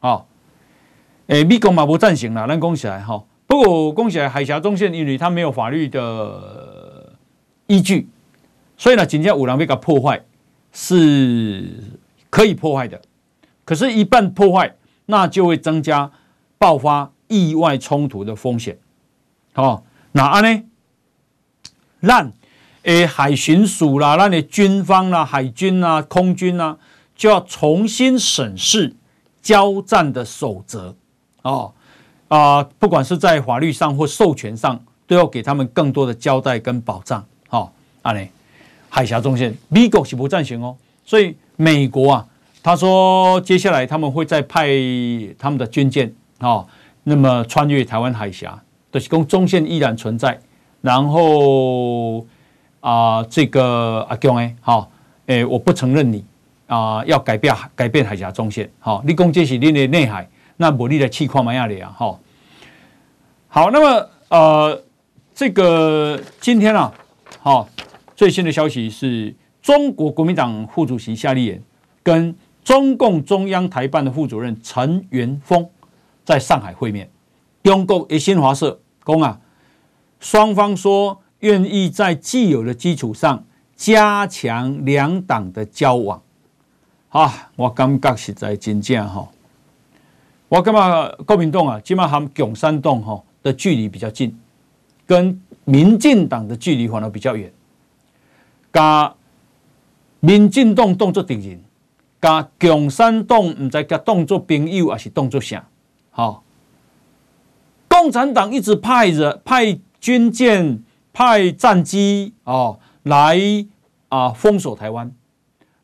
[0.00, 0.26] 哦，
[1.28, 3.24] 诶，美国嘛不赞成了，那恭喜来哈。
[3.46, 7.12] 不过恭喜来，海峡中线因为它没有法律的
[7.68, 8.08] 依据，
[8.76, 10.20] 所以呢，今天有人要给它破坏
[10.72, 11.68] 是
[12.30, 13.00] 可以破坏的，
[13.64, 14.74] 可是，一旦破坏，
[15.06, 16.10] 那就会增加。
[16.56, 18.78] 爆发意外冲突的风险，
[19.52, 20.62] 好，那安呢？
[22.00, 22.32] 让
[22.84, 26.78] 诶海巡署啦，让你军方啦、海军啦、空军啦，
[27.14, 28.94] 就要重新审视
[29.42, 30.96] 交战的守则
[31.42, 31.74] 哦
[32.28, 37.22] 啊，不管是在法律上或授权上，都要给他们更多的交代跟保障。
[37.48, 38.26] 好，安呢？
[38.88, 40.74] 海峡中线，美国是不赞成哦，
[41.04, 42.26] 所以美国啊，
[42.64, 44.68] 他说接下来他们会再派
[45.38, 46.10] 他们的军舰。
[46.40, 46.66] 哦，
[47.02, 48.58] 那么穿越台湾海峡，
[48.90, 50.38] 就是说中线依然存在。
[50.80, 52.20] 然后
[52.80, 54.88] 啊、呃，这个阿强哎，好、哦，
[55.26, 56.24] 诶，我不承认你
[56.66, 58.68] 啊、呃，要改变改变海峡中线。
[58.78, 61.94] 好、哦，你攻击是你的内海，那我你的气矿蛮亚的啊。
[61.94, 62.20] 好，
[63.48, 64.82] 好，那么呃，
[65.34, 66.92] 这个今天啊，
[67.40, 67.68] 好、哦，
[68.16, 71.62] 最新的消息是中国国民党副主席夏立言
[72.02, 75.68] 跟中共中央台办的副主任陈元峰。
[76.24, 77.10] 在上海会面，
[77.62, 79.38] 中国的新华社讲啊，
[80.18, 83.44] 双方说愿意在既有的基础上
[83.76, 86.22] 加强两党的交往。
[87.10, 89.28] 啊，我感觉实在真正哈，
[90.48, 94.36] 我感觉国民党啊，起码和共产党哈的距离比较近，
[95.06, 97.52] 跟民进党的距离反而比较远。
[98.72, 99.14] 加
[100.20, 101.62] 民进党动作敌人，
[102.24, 105.68] 加共产党唔知甲当作朋友还是当作啥？
[106.08, 106.42] 好，
[107.86, 110.82] 共产党一直派着派军舰、
[111.12, 113.38] 派战机哦，来
[114.08, 115.14] 啊封锁台湾，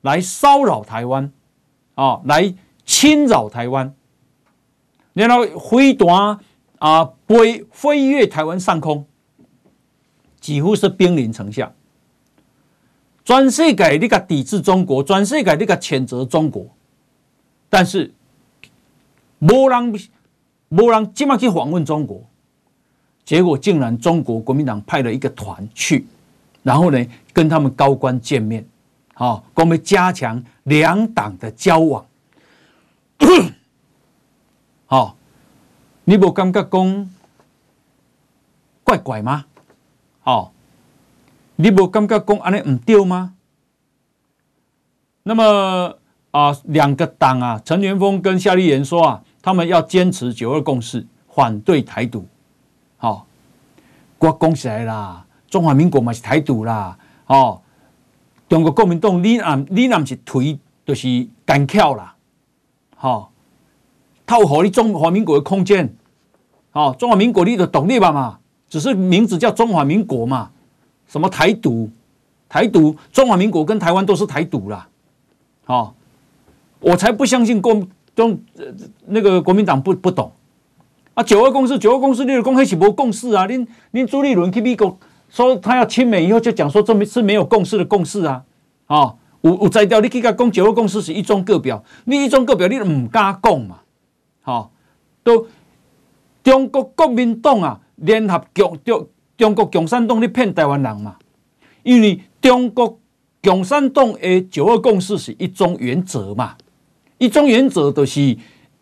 [0.00, 1.30] 来骚扰台湾，
[1.94, 2.54] 啊，来
[2.86, 3.94] 侵扰台湾，
[5.12, 6.38] 然后飞弹
[6.78, 9.04] 啊飞飞越台湾上空，
[10.40, 11.70] 几乎是兵临城下。
[13.24, 16.66] 全世界你个抵制中国，全世界你个谴责中国，
[17.68, 18.12] 但是
[19.38, 20.00] 没人
[20.68, 22.24] 没人今晚去访问中国，
[23.24, 26.06] 结果竟然中国国民党派了一个团去，
[26.62, 28.66] 然后呢跟他们高官见面，
[29.14, 32.06] 好，我们加强两党的交往，
[34.86, 35.16] 好，
[36.04, 37.10] 你不感觉讲
[38.82, 39.44] 怪怪吗？
[40.20, 40.52] 好。
[41.60, 43.34] 你不感觉讲安尼唔对吗？
[45.24, 45.94] 那么
[46.30, 52.24] 啊，两个党啊，陈元峰跟夏立言说啊，他们要坚持九二共识，反对台独。
[52.96, 53.22] 好、哦，
[54.18, 56.96] 我讲起来啦，中华民国嘛是台独啦。
[57.26, 57.60] 哦，
[58.48, 62.14] 中国国民党你啊，你那是推，就是干翘啦。
[62.96, 63.28] 好、哦，
[64.24, 65.94] 透好你中华民国的空间。
[66.70, 68.38] 好、哦，中华民国你的独立吧嘛，
[68.70, 70.52] 只是名字叫中华民国嘛。
[71.10, 71.90] 什么台独？
[72.48, 72.94] 台独？
[73.12, 74.86] 中华民国跟台湾都是台独啦。
[75.64, 75.92] 好，
[76.78, 77.82] 我才不相信国
[78.14, 78.40] 中
[79.06, 80.30] 那个国民党不不懂
[81.14, 81.22] 啊！
[81.24, 83.46] 九二共识，九二共识，你的公黑起不共识啊？
[83.46, 84.96] 您您朱立伦去美国
[85.28, 88.44] 说他要亲美以后，就讲说这是没有共识的共识啊！
[88.86, 93.80] 啊，有有在调，你去讲九二共识是一中各表，你一中各表你都唔敢讲嘛？
[94.42, 94.70] 好，
[95.24, 95.48] 都
[96.44, 99.08] 中国国民党啊，联合国就。
[99.40, 101.16] 中国共产党在骗台湾人嘛？
[101.82, 103.00] 因为中国
[103.42, 106.58] 共产党的九二共识是一中原则嘛，
[107.16, 108.36] 一中原则就是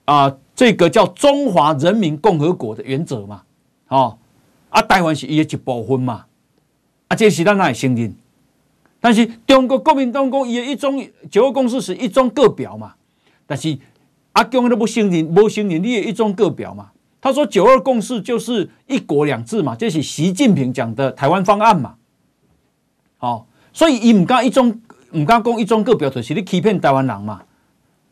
[0.04, 3.42] 啊，这个叫中华人民共和国的原则嘛，
[3.86, 4.18] 哦，
[4.70, 6.26] 啊，台湾是伊的一部分嘛，
[7.06, 8.12] 啊，这是咱哪会承认？
[8.98, 12.94] 但是中国国民党讲伊的一中九二共识是一中各表嘛，
[13.46, 13.78] 但是
[14.32, 16.90] 阿共都不承认，不承认你的一中各表嘛。
[17.20, 21.96] 他说：“九二共识就是一国两制嘛，这是习近平讲的台湾方案嘛。
[23.16, 27.42] 好，所以伊唔敢一中，唔敢讲一中各表，就是你欺骗台湾人嘛。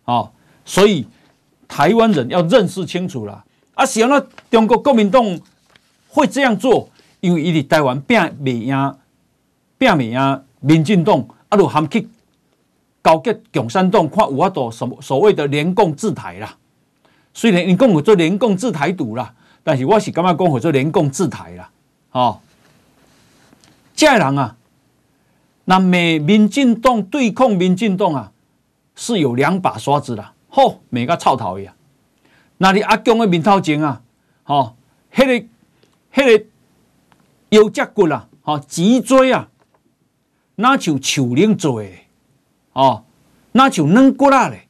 [0.02, 1.06] 好，所以
[1.68, 3.44] 台湾人要认识清楚了。
[3.74, 5.22] 啊，想到中国国民党
[6.08, 6.88] 会这样做，
[7.20, 8.94] 因为伊伫台湾拼袂赢，
[9.78, 12.08] 拼袂赢民进党，啊，就含去
[13.02, 16.56] 勾结共产党，看有法度什么所谓的联共治台啦。”
[17.36, 21.70] 虽然你讲我做联共治台独啦，但是我是感觉讲我做联共治台啦，
[22.12, 22.40] 哦，
[23.94, 24.56] 这人啊，
[25.66, 28.32] 那美民进党对抗民进党啊，
[28.94, 31.74] 是有两把刷子啦，吼，每个臭头一样，
[32.56, 34.00] 那你阿公的面头前啊，
[34.46, 34.74] 哦，
[35.12, 35.46] 迄个
[36.14, 36.46] 迄个
[37.50, 39.50] 腰脊骨啊，哦，脊椎啊，
[40.54, 41.88] 那就树龄做的，
[42.72, 43.04] 哦，
[43.52, 44.68] 那就软骨啦嘞，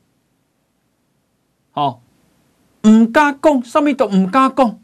[1.74, 2.00] 哦。
[2.86, 4.78] 唔敢讲，什么都唔敢讲。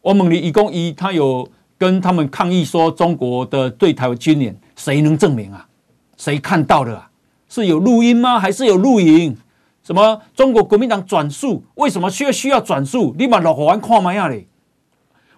[0.00, 5.66] 我问你，一共一，他有跟他们抗议说中国的对台湾军演，谁能证明啊？
[6.16, 7.10] 谁看到的啊？
[7.48, 8.38] 是有录音吗？
[8.38, 9.36] 还是有录影？
[9.82, 11.64] 什么中国国民党转述？
[11.74, 13.12] 为什么需要需要转述？
[13.18, 14.46] 你把老虎丸看嘛样嘞？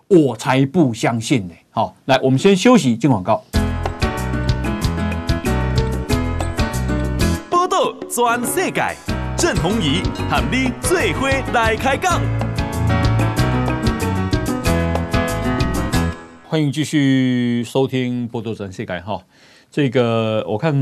[0.09, 1.55] 我才不相信呢。
[1.71, 3.43] 好，来，我们先休息，进广告。
[7.49, 9.16] 报道全世界。
[9.37, 12.23] 郑弘仪和你最伙来开杠，
[16.49, 19.21] 欢迎继续收听《报道全世界》哈。
[19.71, 20.75] 这个我看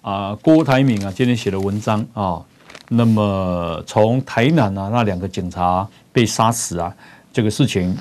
[0.00, 2.42] 啊，郭台铭啊今天写的文章啊，
[2.88, 6.90] 那么从台南啊那两个警察被杀死啊
[7.34, 7.94] 这个事情，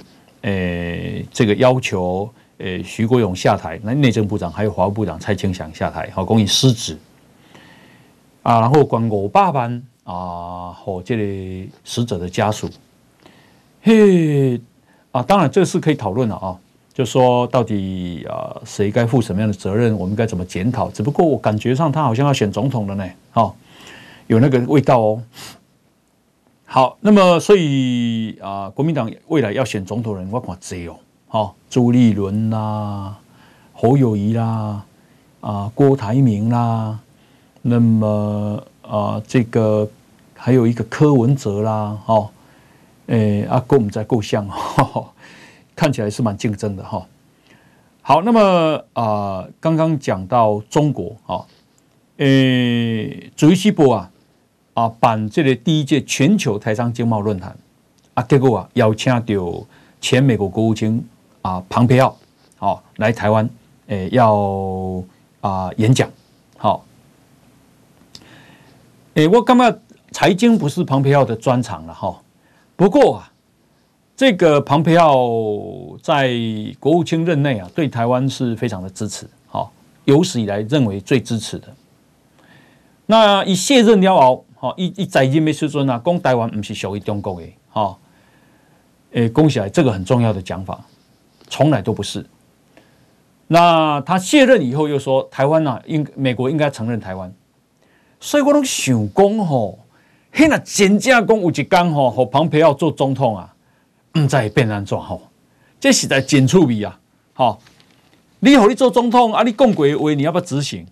[0.43, 6.97] 诶，这个要求诶徐国勇下台，那内政部长还有华务部长蔡清祥下台，好，公益失职。
[8.43, 12.69] 啊，然后关五百万啊，和这里死者的家属，
[13.81, 14.59] 嘿，
[15.13, 16.57] 啊，当然这个是可以讨论的啊，
[16.93, 20.91] 就说到底啊，谁该负什么样的责任，我们该怎么检讨？
[20.91, 23.53] 只不过我感觉上他好像要选总统了呢，哦，
[24.27, 25.23] 有那个味道哦。
[26.65, 30.97] 好，那么所以啊，国民党未来要选总统人，我看这哦，
[31.29, 33.17] 好，朱立伦啦，
[33.71, 34.83] 侯友谊啦，
[35.39, 36.99] 啊，郭台铭啦。
[37.65, 39.89] 那么啊，这个
[40.35, 42.29] 还有一个柯文哲啦，哈，
[43.07, 44.45] 诶，阿公我们在够像，
[45.73, 47.07] 看起来是蛮竞争的哈。
[48.01, 51.45] 好，那么啊，刚刚讲到中国啊，
[52.17, 54.11] 诶，主席波啊
[54.73, 57.55] 啊办这个第一届全球台商经贸论坛
[58.13, 59.65] 啊，结果啊邀请到
[60.01, 61.01] 前美国国务卿
[61.41, 62.13] 啊庞培奥
[62.57, 63.49] 好来台湾，
[63.87, 64.35] 诶，要
[65.39, 66.09] 啊演讲，
[66.57, 66.83] 好。
[69.15, 69.79] 哎，我感觉
[70.11, 72.19] 财经不是庞佩奥的专长了哈。
[72.75, 73.31] 不过啊，
[74.15, 76.33] 这个庞佩奥在
[76.79, 79.27] 国务卿任内啊，对台湾是非常的支持。
[79.45, 79.71] 好
[80.05, 81.67] 有史以来认为最支持的。
[83.05, 87.95] 那一卸任了后，哈，一一在任的时阵啊，讲台湾不是属于中国的，哈，
[89.11, 90.83] 诶，恭喜来，这个很重要的讲法，
[91.49, 92.25] 从来都不是。
[93.45, 97.31] 那他卸任以后又说台湾啊，应美国应该承认台湾，
[98.23, 99.77] 所以我拢想讲吼，
[100.33, 103.53] 迄若真正讲有一天吼，和庞培奥做总统啊，
[104.17, 105.21] 唔知会变安怎吼，
[105.77, 106.97] 这实在真趣味啊，
[107.33, 107.59] 好，
[108.39, 110.87] 你和你做总统啊，你讲过的话，你要不要执行？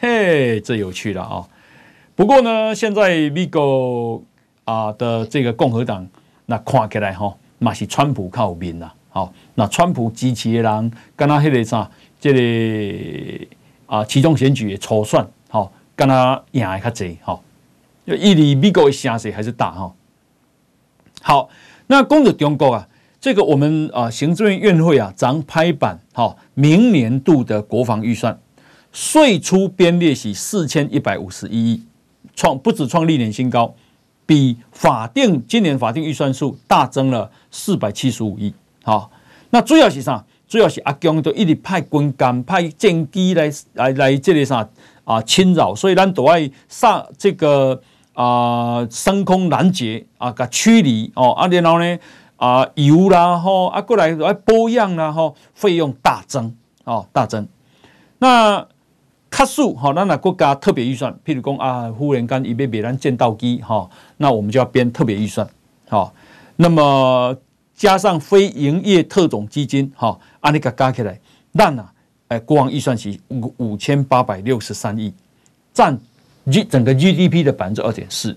[0.00, 1.48] 嘿，这有趣了啊！
[2.14, 4.22] 不过呢，现在美国
[4.64, 6.06] 啊的这个共和党，
[6.44, 8.92] 那看起来吼，嘛是川普靠边啦。
[9.08, 13.46] 好，那川普支持的人，跟他迄个啥，这个
[13.86, 15.26] 啊，其中选举的初选，
[15.96, 17.42] 跟他赢的较济，好，
[18.04, 19.94] 伊离美国的声势还是大哈。
[21.22, 21.48] 好，
[21.86, 22.86] 那讲到中国啊，
[23.18, 28.38] 这个我们啊，行政院院会啊，咱拍板，好，明年度的国防预算，
[28.92, 31.82] 税出编列是四千一百五十一亿，
[32.34, 33.74] 创不止创历年新高，
[34.26, 38.52] 比法定今年法定预算数大增了四百七十五亿。
[38.84, 39.10] 好，
[39.50, 40.24] 那主要是啥？
[40.46, 44.68] 主要是阿强都一直派军舰、派战机来来来这里啥
[45.06, 47.80] 啊侵扰，所以咱都爱上这个
[48.12, 51.98] 啊升空拦截啊，个驱离哦，啊然后呢
[52.36, 56.54] 啊油啦吼啊过来来保养啦吼，费用大增
[56.84, 57.48] 哦大增。
[58.18, 58.66] 那
[59.30, 63.88] 卡数好，那那国家特别预算，譬如讲啊，忽然间伊要买咱战斗机哈，
[64.18, 65.48] 那我们就要编特别预算
[65.88, 66.12] 好，
[66.56, 67.34] 那么。
[67.76, 71.20] 加上非营业特种基金，哈，按你个加起来，
[71.52, 71.86] 那呢，
[72.28, 75.12] 哎，国王预算是五五千八百六十三亿，
[75.72, 75.98] 占
[76.50, 78.36] G 整个 GDP 的百分之二点四。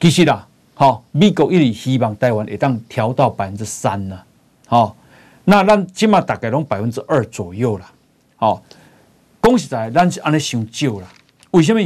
[0.00, 4.18] 其实啦，好，美国一直希望台湾会当调到百分之三呢，
[4.66, 4.96] 好，
[5.44, 7.92] 那咱起码大概拢百分之二左右了，
[8.36, 8.62] 好，
[9.40, 11.08] 恭喜在咱是按你想少了，
[11.50, 11.80] 为什么？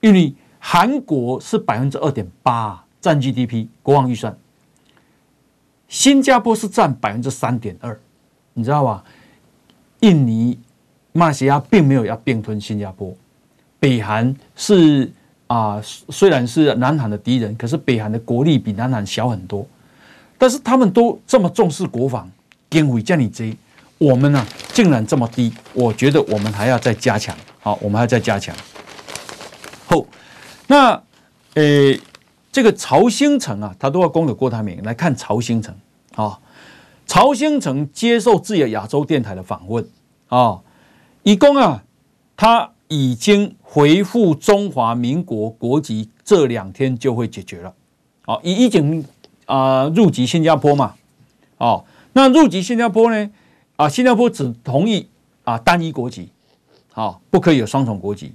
[0.00, 4.36] 因为韩国是百分之二点八占 GDP 国王预算。
[5.88, 7.98] 新加坡是占百分之三点二，
[8.54, 9.04] 你知道吧？
[10.02, 10.56] 印尼、
[11.12, 13.12] 马来西亚并没有要并吞新加坡。
[13.80, 15.10] 北韩是
[15.48, 19.66] 啊，虽然是南韩的敌人，可是北韩的国力比南韩小很多。
[20.38, 22.30] 但是他们都这么重视国防，
[22.70, 23.46] 经费这么多，
[23.98, 25.52] 我们呢、竟然这么低。
[25.72, 27.36] 我觉得我们还要再加强。
[27.60, 28.54] 好，我们还要再加强。
[29.86, 30.06] 后，
[30.66, 31.02] 那
[31.54, 32.00] 诶。
[32.54, 35.74] 这个曹兴诚啊，他都要攻给郭台铭来看曹兴诚
[36.14, 36.38] 啊。
[37.06, 39.86] 曹兴诚接受自由亚洲电台的访问
[40.28, 40.60] 啊，
[41.22, 41.84] 一共啊，
[42.36, 47.74] 他已经回复中华民国国籍，这两天就会解决了。
[48.26, 49.04] 哦，已已经
[49.46, 50.94] 啊入籍新加坡嘛。
[51.58, 53.30] 哦，那入籍新加坡呢？
[53.76, 55.08] 啊，新加坡只同意
[55.44, 56.30] 啊单一国籍，
[56.92, 58.32] 好，不可以有双重国籍。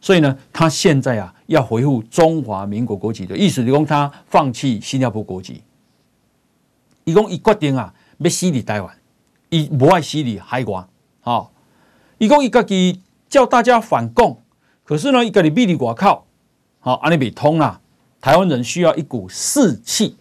[0.00, 5.62] 所以呢，他现在啊要回复中华民国国籍的意思，就是说他放弃新加坡国籍。
[7.04, 8.96] 伊讲伊决定啊要死在台湾，
[9.50, 10.84] 伊不爱死在海外。
[11.20, 11.52] 好，
[12.18, 14.42] 伊讲伊家己叫大家反共，
[14.84, 16.26] 可是呢，伊家己秘伫外口，
[16.80, 17.80] 好，安尼未通啦。
[18.20, 20.16] 台湾人需要一股士气。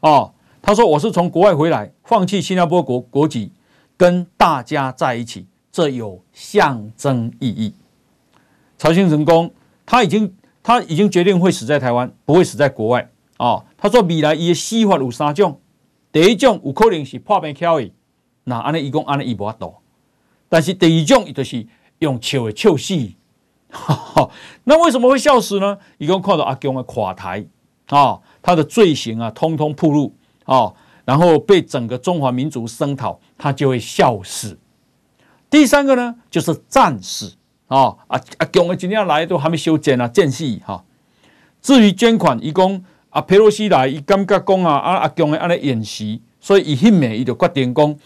[0.00, 0.32] 哦，
[0.62, 3.52] 他说我是从国外回来，放弃新加坡国国籍，
[3.96, 7.74] 跟大家在一起，这有象征意义。
[8.76, 9.52] 曹兴成功，
[9.86, 13.64] 他已经他已经决定会死在台湾，不会死在国外、哦。
[13.76, 15.60] 他说未来伊的死法有三种，
[16.14, 17.90] 第一种有可能是破病巧的，
[18.44, 19.74] 那安尼伊讲安尼伊无法度，
[20.48, 21.66] 但是第二种伊就是
[21.98, 22.94] 用笑的笑死。
[24.62, 25.76] 那为什么会笑死呢？
[25.98, 27.44] 伊讲看到阿共的垮台
[27.88, 30.72] 啊、他的罪行啊，通通暴露啊、
[31.04, 34.56] 然后被整个中华民族声讨，他就会笑死。
[35.50, 37.34] 第三个呢，就是战死。
[37.66, 40.84] 哦，啊啊，共的今天来都还没修剪啊，间隙哈。
[41.60, 42.84] 至于捐款，伊讲
[43.14, 47.96] 啊，佩洛西来，伊感觉讲啊，啊啊强的安尼演习，所以伊迄面伊就决定讲，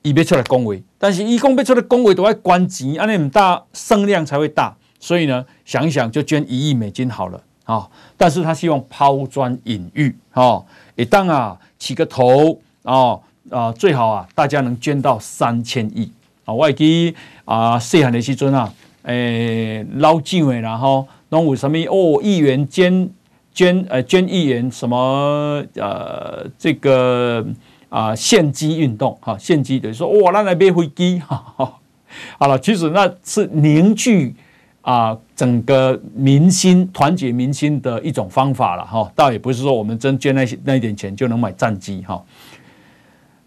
[0.00, 0.74] 伊要出来讲话。
[0.96, 4.74] 但是伊讲要出来讲话，都要关钱，安尼毋大，声量才会大。
[4.98, 7.86] 所以呢，想一想就捐一亿美金好了啊。
[8.16, 10.64] 但是他希望抛砖引玉，哈，
[10.96, 13.18] 一旦啊起个头啊
[13.50, 16.10] 啊，最好啊大家能捐到三千亿
[16.46, 16.54] 啊。
[16.54, 18.72] 我记啊，细汉的时阵啊。
[19.02, 22.18] 诶，老几位然后拢有什么哦？
[22.22, 23.10] 议员捐
[23.54, 27.46] 捐呃捐一元什么呃这个
[27.88, 31.72] 啊献机运动哈献机等于说哇，那来买飞机哈哈。
[32.38, 34.34] 好了，其实那是凝聚
[34.82, 39.10] 啊整个民心、团结民心的一种方法了哈。
[39.14, 42.22] 倒也不是说我们真捐那些那一点钱就能买战机哈。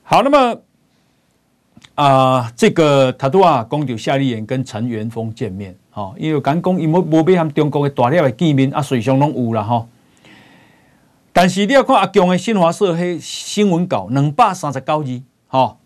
[0.04, 0.62] 好，那么
[1.96, 9.86] 啊、呃，这个他都啊，讲到夏立言跟陈元峰见面，哈，因为讲讲，因为无必和中国的大了的见面，啊，随上拢有啦，哈。
[11.38, 15.78] 但是你要看阿强的新华社迄新闻稿，两百三十九字，哈，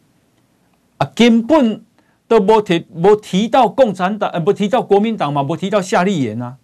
[0.98, 1.84] 啊，根本
[2.26, 6.56] 都无提无提到共产党，呃，无提到国民党嘛，无提到夏立言啊，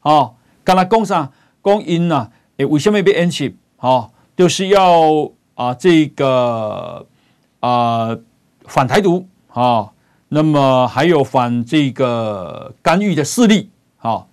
[0.00, 0.34] 哦，
[0.64, 1.30] 刚才讲啥？
[1.62, 3.56] 讲因呐，诶，为什么要演习？
[3.76, 7.06] 哈，就是要啊，这个
[7.60, 8.18] 啊。
[8.66, 9.90] 反台独啊，
[10.28, 14.26] 那么还有反这个干预的势力啊，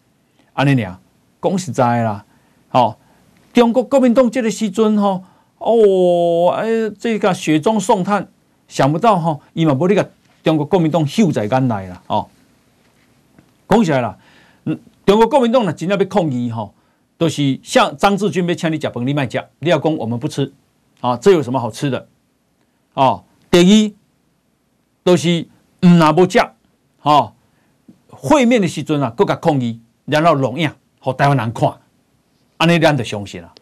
[0.54, 1.00] 安尼俩，
[1.42, 2.24] 讲实在啦，
[2.70, 2.99] 好，
[3.60, 5.22] 中国国民党这个时阵吼，
[5.58, 8.26] 哦，哎，这个雪中送炭，
[8.70, 10.10] 想不到吼，伊嘛无你个
[10.42, 12.30] 中国国民党秀在眼内啦，哦，
[13.68, 14.18] 讲起来啦，
[14.64, 16.74] 嗯，中国国民党呢，真正要抗议吼，
[17.18, 20.54] 都是像张志军要请你吃饭，你卖吃，你要讲我们不吃，
[21.02, 22.08] 啊，这有什么好吃的？
[22.94, 23.94] 啊，第一。
[25.02, 25.48] 都是
[25.82, 26.40] 唔拿不接，
[27.00, 27.34] 哈，
[28.10, 30.72] 会面的时阵啊，各个抗议，然后录影，
[31.04, 31.74] 给台湾人看，
[32.60, 33.54] 安尼咱就相信了。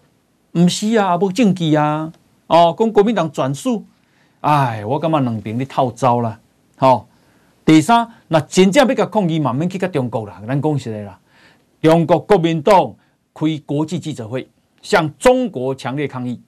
[0.54, 2.12] 唔是啊，无证据啊，
[2.48, 3.86] 哦，讲国民党转述，
[4.41, 6.39] 哎，我感觉两边你套招啦，
[6.78, 7.08] 好。
[7.64, 11.20] 第三，那真正要甲抗议，慢慢去甲中国啦，咱讲实在啦，
[11.82, 12.95] 中国国民党
[13.34, 14.48] 开国际记者会，
[14.82, 16.41] 向中国强烈抗议，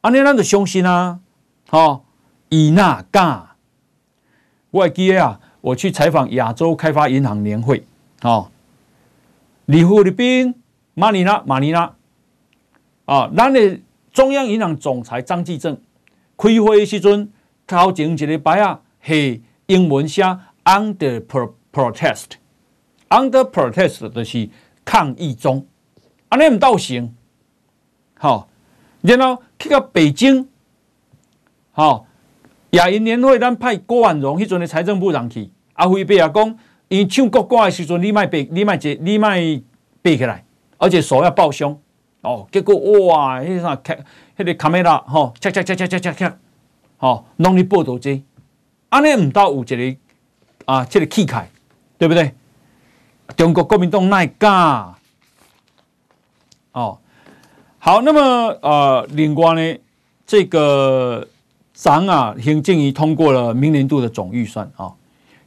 [0.00, 1.20] 安尼咱就相信啊，
[1.68, 2.04] 好，
[2.48, 3.50] 以那干。
[4.72, 7.86] 我还记得啊，我去采访亚洲开发银行年会，
[8.20, 8.50] 啊，
[9.66, 10.54] 李富的兵
[10.94, 11.94] 马尼拉马尼拉，
[13.06, 13.80] 啊，咱的
[14.12, 15.74] 中央银行总裁张继正
[16.36, 17.30] 开会的时阵，
[17.66, 20.22] 头前一个牌啊，系英文写
[20.64, 21.24] under
[21.72, 24.48] protest，under protest 就是
[24.84, 25.66] 抗议中，
[26.28, 27.14] 安尼唔到行，
[28.18, 28.48] 好，
[29.00, 30.48] 然后去到北京，
[31.72, 32.06] 好。
[32.72, 39.60] 亚银年会，咱派郭婉容迄阵的财政部长去，阿辉伯也讲，因唱国歌的时阵，你卖背，你卖这，你卖
[40.00, 40.42] 背起来，
[40.82, 41.80] 而且手要抱胸，
[42.22, 42.74] 哦，结果
[43.06, 46.36] 哇，迄啥，迄个卡梅拉，吼，恰恰恰恰恰恰恰，
[46.96, 48.20] 吼，拢你报道这，
[48.88, 49.96] 安尼唔到有一个
[50.64, 51.48] 啊，这个气概，
[51.98, 52.34] 对不对？
[53.36, 54.94] 中国国民党奈干，
[56.72, 56.98] 哦，
[57.78, 58.20] 好，那么
[58.60, 59.78] 呃，另外呢，
[60.26, 61.28] 这个。
[61.74, 64.92] 咱啊，行政院通过了明年度的总预算啊，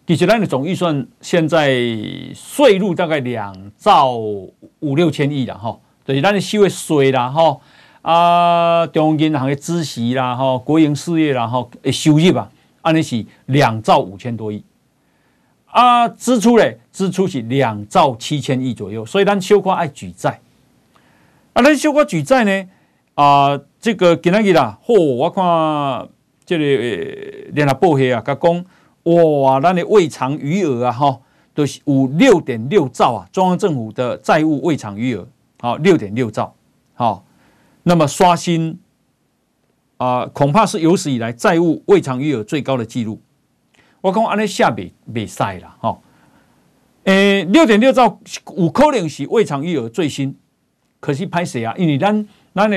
[0.07, 1.73] 其实咱的总预算现在
[2.35, 7.59] 税入大概两兆五六千亿啦，吼，就是咱的收的税啦吼，
[8.03, 12.51] 啊，中央银行的孳息啦吼，国营事业啦哈，收入啊，
[12.83, 14.63] 按理是两兆五千多亿，
[15.65, 20.39] 啊，支出嘞，支出是两兆七千亿左右，所以咱小可爱举债，
[21.53, 22.69] 啊，咱小可举债呢，
[23.15, 26.07] 啊，这个今仔日啦，吼，我看。
[26.47, 26.63] 这个
[27.53, 28.65] 联合报黑啊，甲讲
[29.05, 31.19] 哇，咱的未偿余额啊，哈，
[31.53, 35.27] 都是有六点六兆啊，中央政府的债务未偿余额，
[35.59, 36.55] 好，六点六兆，
[36.95, 37.23] 好，
[37.83, 38.79] 那么刷新
[39.97, 43.21] 啊，恐怕是有史以来债务未偿余额最高的记录。
[44.01, 45.99] 我讲安尼下边别赛了，哈，
[47.03, 48.19] 诶，六点六兆
[48.57, 50.35] 有可能是未偿余额最新，
[50.99, 52.75] 可惜拍谁啊，因为咱咱的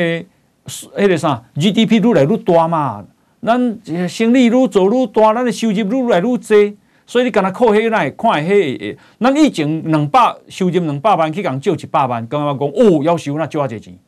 [0.66, 3.06] 迄个啥 GDP 愈来愈大嘛。
[3.40, 6.76] 咱生意愈做愈大，咱的收入愈来愈多，
[7.06, 13.98] 所以你干那靠迄来看迄，咱以前两百收入两百万去共借一百万，刚刚讲哦要收那借偌济钱，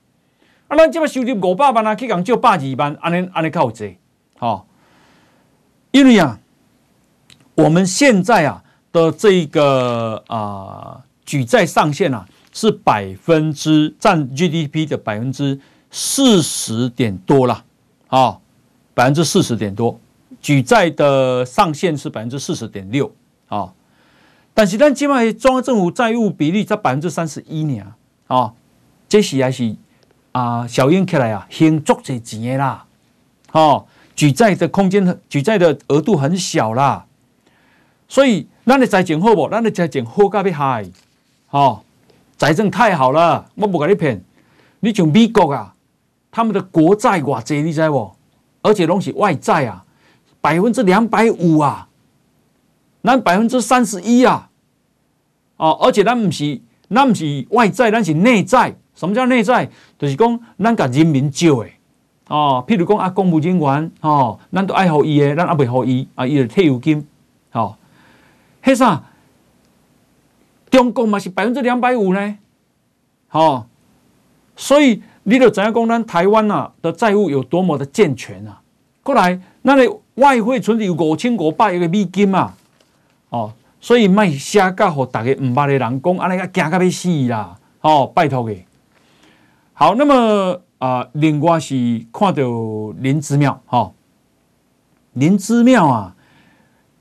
[0.67, 3.97] 啊，咱即摆收入五百万啊，去共借百二万，安尼安尼较有济，
[4.37, 4.67] 好，
[5.93, 6.41] 因为啊，
[7.55, 15.61] 我们现在啊的这个啊、举债上限啊是百分之占 GDP 的百分之
[15.91, 17.65] 四十点多了，
[18.09, 18.39] 啊。
[18.95, 19.99] 百分之四十点多，
[20.41, 23.11] 举债的上限是百分之四十点六
[23.49, 23.73] 啊，
[24.53, 27.83] 但是咱今麦中央政府债务比例在百分之三十一呢
[28.27, 28.53] 啊，
[29.09, 29.75] 这是也是
[30.33, 32.85] 啊小英起来啊，很足侪钱的啦，
[33.53, 37.07] 哦，举债的空间，举债的额度很小啦，
[38.09, 39.49] 所以咱的财政好不？
[39.49, 40.87] 咱的财政好甲要嗨，
[41.51, 41.83] 哦，
[42.37, 44.23] 财政太好了，我不甲你骗，
[44.81, 45.75] 你像美国啊，
[46.31, 48.13] 他们的国债偌济，你知不？
[48.63, 49.85] 而且拢是外债啊，
[50.41, 51.89] 百分之两百五啊，
[53.03, 54.51] 咱百分之三十一啊，
[55.57, 58.75] 哦，而且咱毋是，咱毋是外债，咱是内债。
[58.95, 59.71] 什么叫内债？
[59.99, 61.73] 就是讲咱甲人民借诶
[62.29, 67.07] 哦，譬如讲啊，公务人员哦，咱都爱予伊诶，咱也未予伊啊，伊就退休金，
[67.53, 67.77] 哦，
[68.63, 69.03] 迄啥？
[70.71, 72.37] 中国嘛是百分之两百五呢，
[73.31, 73.67] 哦，
[74.57, 75.03] 所以。
[75.23, 78.61] 你就知影讲，咱台湾啊的债务有多么的健全啊！
[79.03, 82.55] 过来，那你外汇存有五千五百亿个美金嘛，
[83.31, 88.59] 哦，所以卖写到互大家唔捌的人讲，安尼个惊到要死啦，哦，拜托嘅。
[89.73, 91.75] 好，那么啊、呃，另外是
[92.13, 92.43] 看到
[92.99, 93.93] 林姿妙，哈、哦，
[95.15, 96.15] 林姿妙啊，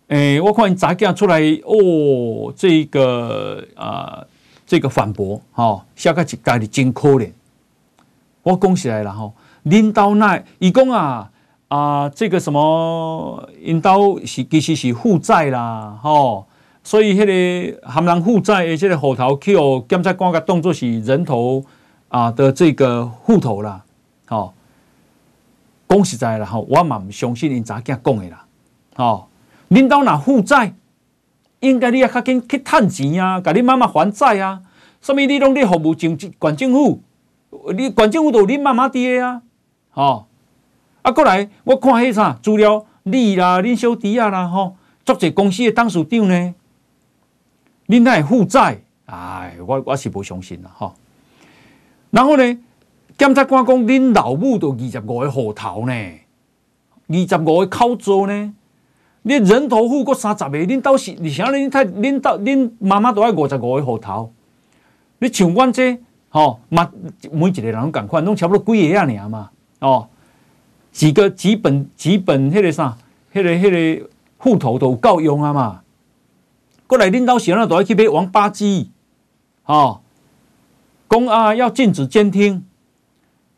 [0.08, 4.28] 诶、欸，我看杂件出来，哦，这个啊、呃，
[4.66, 7.30] 这个反驳，哈、哦，写个一家的真可怜，
[8.44, 9.32] 我讲起来了，哈，
[9.64, 11.32] 领导那，伊讲啊。
[11.70, 16.48] 啊、这个什么，因兜是其实是负债啦，吼、
[16.84, 21.64] 所以迄个含人负债的这个户头，去哦，检察官个当作是人头
[22.08, 23.84] 啊的这个户头啦，
[24.26, 24.52] 吼、
[25.88, 28.44] 讲实在啦，吼，我嘛毋相信因查囝讲的啦，
[28.96, 29.28] 吼、哦，
[29.70, 30.74] 恁兜若负债，
[31.60, 34.60] 应该你也较紧去趁钱啊，甲恁妈妈还债啊，
[35.02, 37.04] 什么你拢伫服务政县政府，
[37.74, 39.42] 你县政府都恁妈妈爹啊，
[39.92, 40.28] 吼、
[41.02, 46.54] 啊，过来，我看迄啥资料，你啦，恁小弟啊啦，吼，足侪公司的董事长呢，
[47.88, 50.94] 恁那负债，哎，我我是无相信啦，吼。
[52.12, 52.58] 然后呢，
[53.18, 55.94] 检察官讲恁老母都二十五个户头呢，
[57.08, 58.54] 二十五个口座呢，
[59.24, 64.34] 你人头户过三十个，恁到时而且恁太恁到恁妈妈都爱五十五个户头，
[65.20, 66.00] 你像阮这，
[66.30, 66.90] 吼，嘛
[67.32, 69.50] 每一个人拢共款，拢差不多几个啊尔嘛，
[69.80, 70.08] 哦。
[70.92, 72.98] 几个几本几本迄个啥，
[73.32, 75.82] 迄个迄个户头都有够用啊嘛。
[76.88, 78.90] 过来领导时阵都要去买王八鸡，
[79.66, 80.02] 哦，
[81.08, 82.66] 讲啊要禁止监听。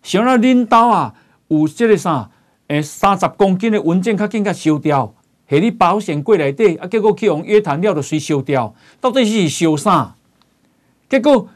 [0.04, 1.16] 想让领导啊
[1.48, 2.30] 有这个啥，
[2.68, 5.14] 诶三十公斤的文件较紧甲烧掉，
[5.50, 10.16] 系你保险柜内底啊，结果去用约谈了就随烧掉，到底是烧啥？
[11.10, 11.48] 结果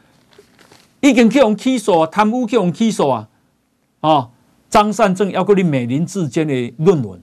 [1.10, 3.28] 已经去用起诉啊，贪污去用起诉啊，
[4.00, 4.30] 哦。
[4.68, 7.22] 张善政要过你美林志坚的论文，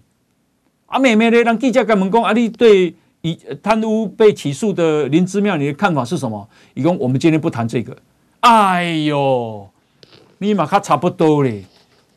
[0.87, 6.49] 啊，妹妹咧让记者甲问讲，啊，你对以贪污被起诉的林志妙，你的看法是什么？
[6.73, 7.95] 伊讲我们今天不谈这个。
[8.39, 9.69] 哎呦，
[10.37, 11.65] 你嘛较差不多咧。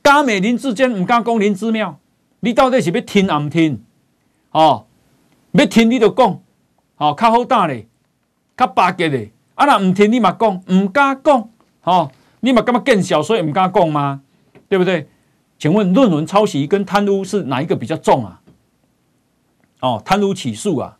[0.01, 1.99] 敢美林志坚唔敢讲林志妙，
[2.41, 3.83] 你到底是要听啊唔听？
[4.53, 4.87] 哦，
[5.53, 6.41] 要听你就讲，
[6.99, 7.89] 哦，较好胆咧，
[8.57, 9.33] 较巴结咧。
[9.57, 11.51] 啊，那唔听你嘛讲，唔敢讲，
[11.87, 12.11] 哦，
[12.41, 14.20] 你嘛干嘛更小，所以唔敢讲吗？
[14.68, 15.09] 对不对？
[15.59, 18.41] 请问论文抄袭跟贪污是哪一个比较重啊？
[19.80, 20.99] 哦，贪污起诉啊，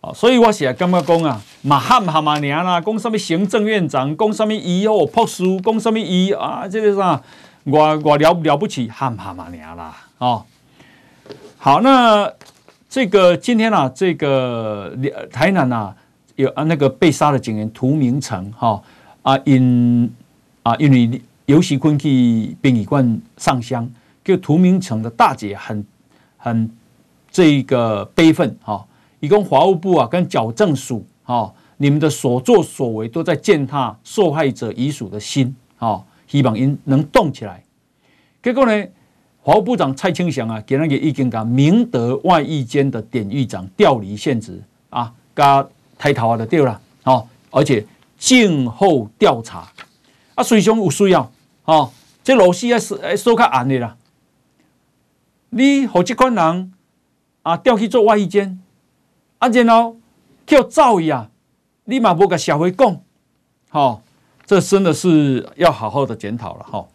[0.00, 7.20] 哦，所以我写感觉讲啊，嘛喊喊嘛娘啦，讲什么行政院长，讲什么伊哦破书，讲什么伊啊，这个啥，
[7.64, 10.44] 我我了了不起，喊喊嘛娘啦，哦，
[11.58, 12.32] 好，那
[12.88, 14.94] 这个今天啊，这个
[15.32, 15.94] 台南啊，
[16.36, 18.80] 有啊那个被杀的警员涂明成哈
[19.22, 20.10] 啊因
[20.62, 21.22] 啊因为。
[21.46, 23.90] 尤喜坤去殡仪馆上香，
[24.22, 25.84] 就涂明诚的大姐很
[26.36, 26.70] 很
[27.28, 28.86] 这个悲愤哈，
[29.18, 37.60] 一共法务部啊跟矫正署哈，你们的所作所为都在践踏受害者遗属的心啊，希望因能动起来。
[38.40, 38.86] 结果呢，
[39.44, 45.66] 法务部长蔡清祥啊，给那个已经讲明德外役监的典狱长调离现职啊，加
[45.98, 47.84] 抬头啊的掉了啊，而且
[48.20, 49.72] 静候调查
[50.36, 51.32] 啊，随兄有需要。
[51.64, 51.90] 哦，
[52.22, 53.96] 这老师还是还说较暗的啦。
[55.48, 56.72] 你和这款人
[57.42, 58.60] 啊调去做外衣间，
[59.38, 59.96] 啊然后
[60.46, 61.30] 叫造伊啊，
[61.84, 63.00] 你嘛无甲社会讲，
[63.70, 64.02] 好、哦，
[64.44, 66.88] 这真的是要好好的检讨了哈、哦。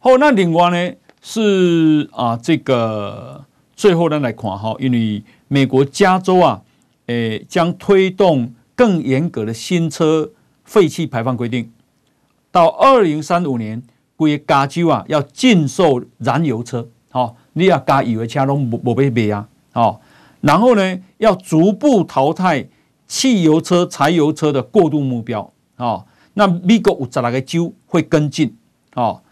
[0.00, 3.44] 好，那另外呢是啊这个
[3.76, 6.62] 最后呢来看哈，因为美国加州啊，
[7.06, 10.30] 诶将推动更严格的新车
[10.64, 11.70] 废气排放规定。
[12.50, 13.82] 到二零三五年，
[14.16, 20.00] 规个加州啊要禁售燃油车，好，你要加油的车拢无无要卖啊，好，
[20.42, 22.68] 然后呢要逐步淘汰
[23.06, 28.54] 汽油车、柴油车的过渡目标，好，那美国有十来个州会跟进，
[28.94, 29.22] 好，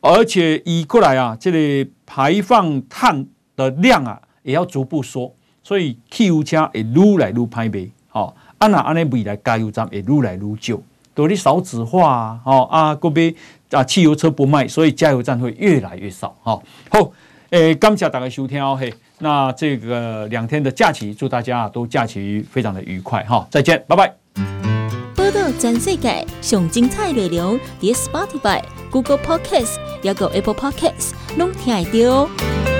[0.00, 7.90] 而且以过来啊，这个排放碳的量啊也要逐步缩，所以汽油车会愈来愈歹卖，
[8.58, 10.78] 啊那安尼未来加油站会愈来愈少。
[11.14, 13.34] 多的少子化啊，哦啊，个别
[13.72, 16.32] 啊，汽油车不卖，所以加油站会越来越少。
[16.44, 16.56] 哈，
[16.90, 17.10] 好，
[17.50, 24.14] 诶，感谢大家收听哦，嘿，那这个两天的假期，祝大家都假期非常的愉快，哈，再见，拜拜。
[25.16, 32.77] 报道全世界上精彩内容，点 Spotify、Google Podcasts，还有 Apple Podcasts，拢听得到。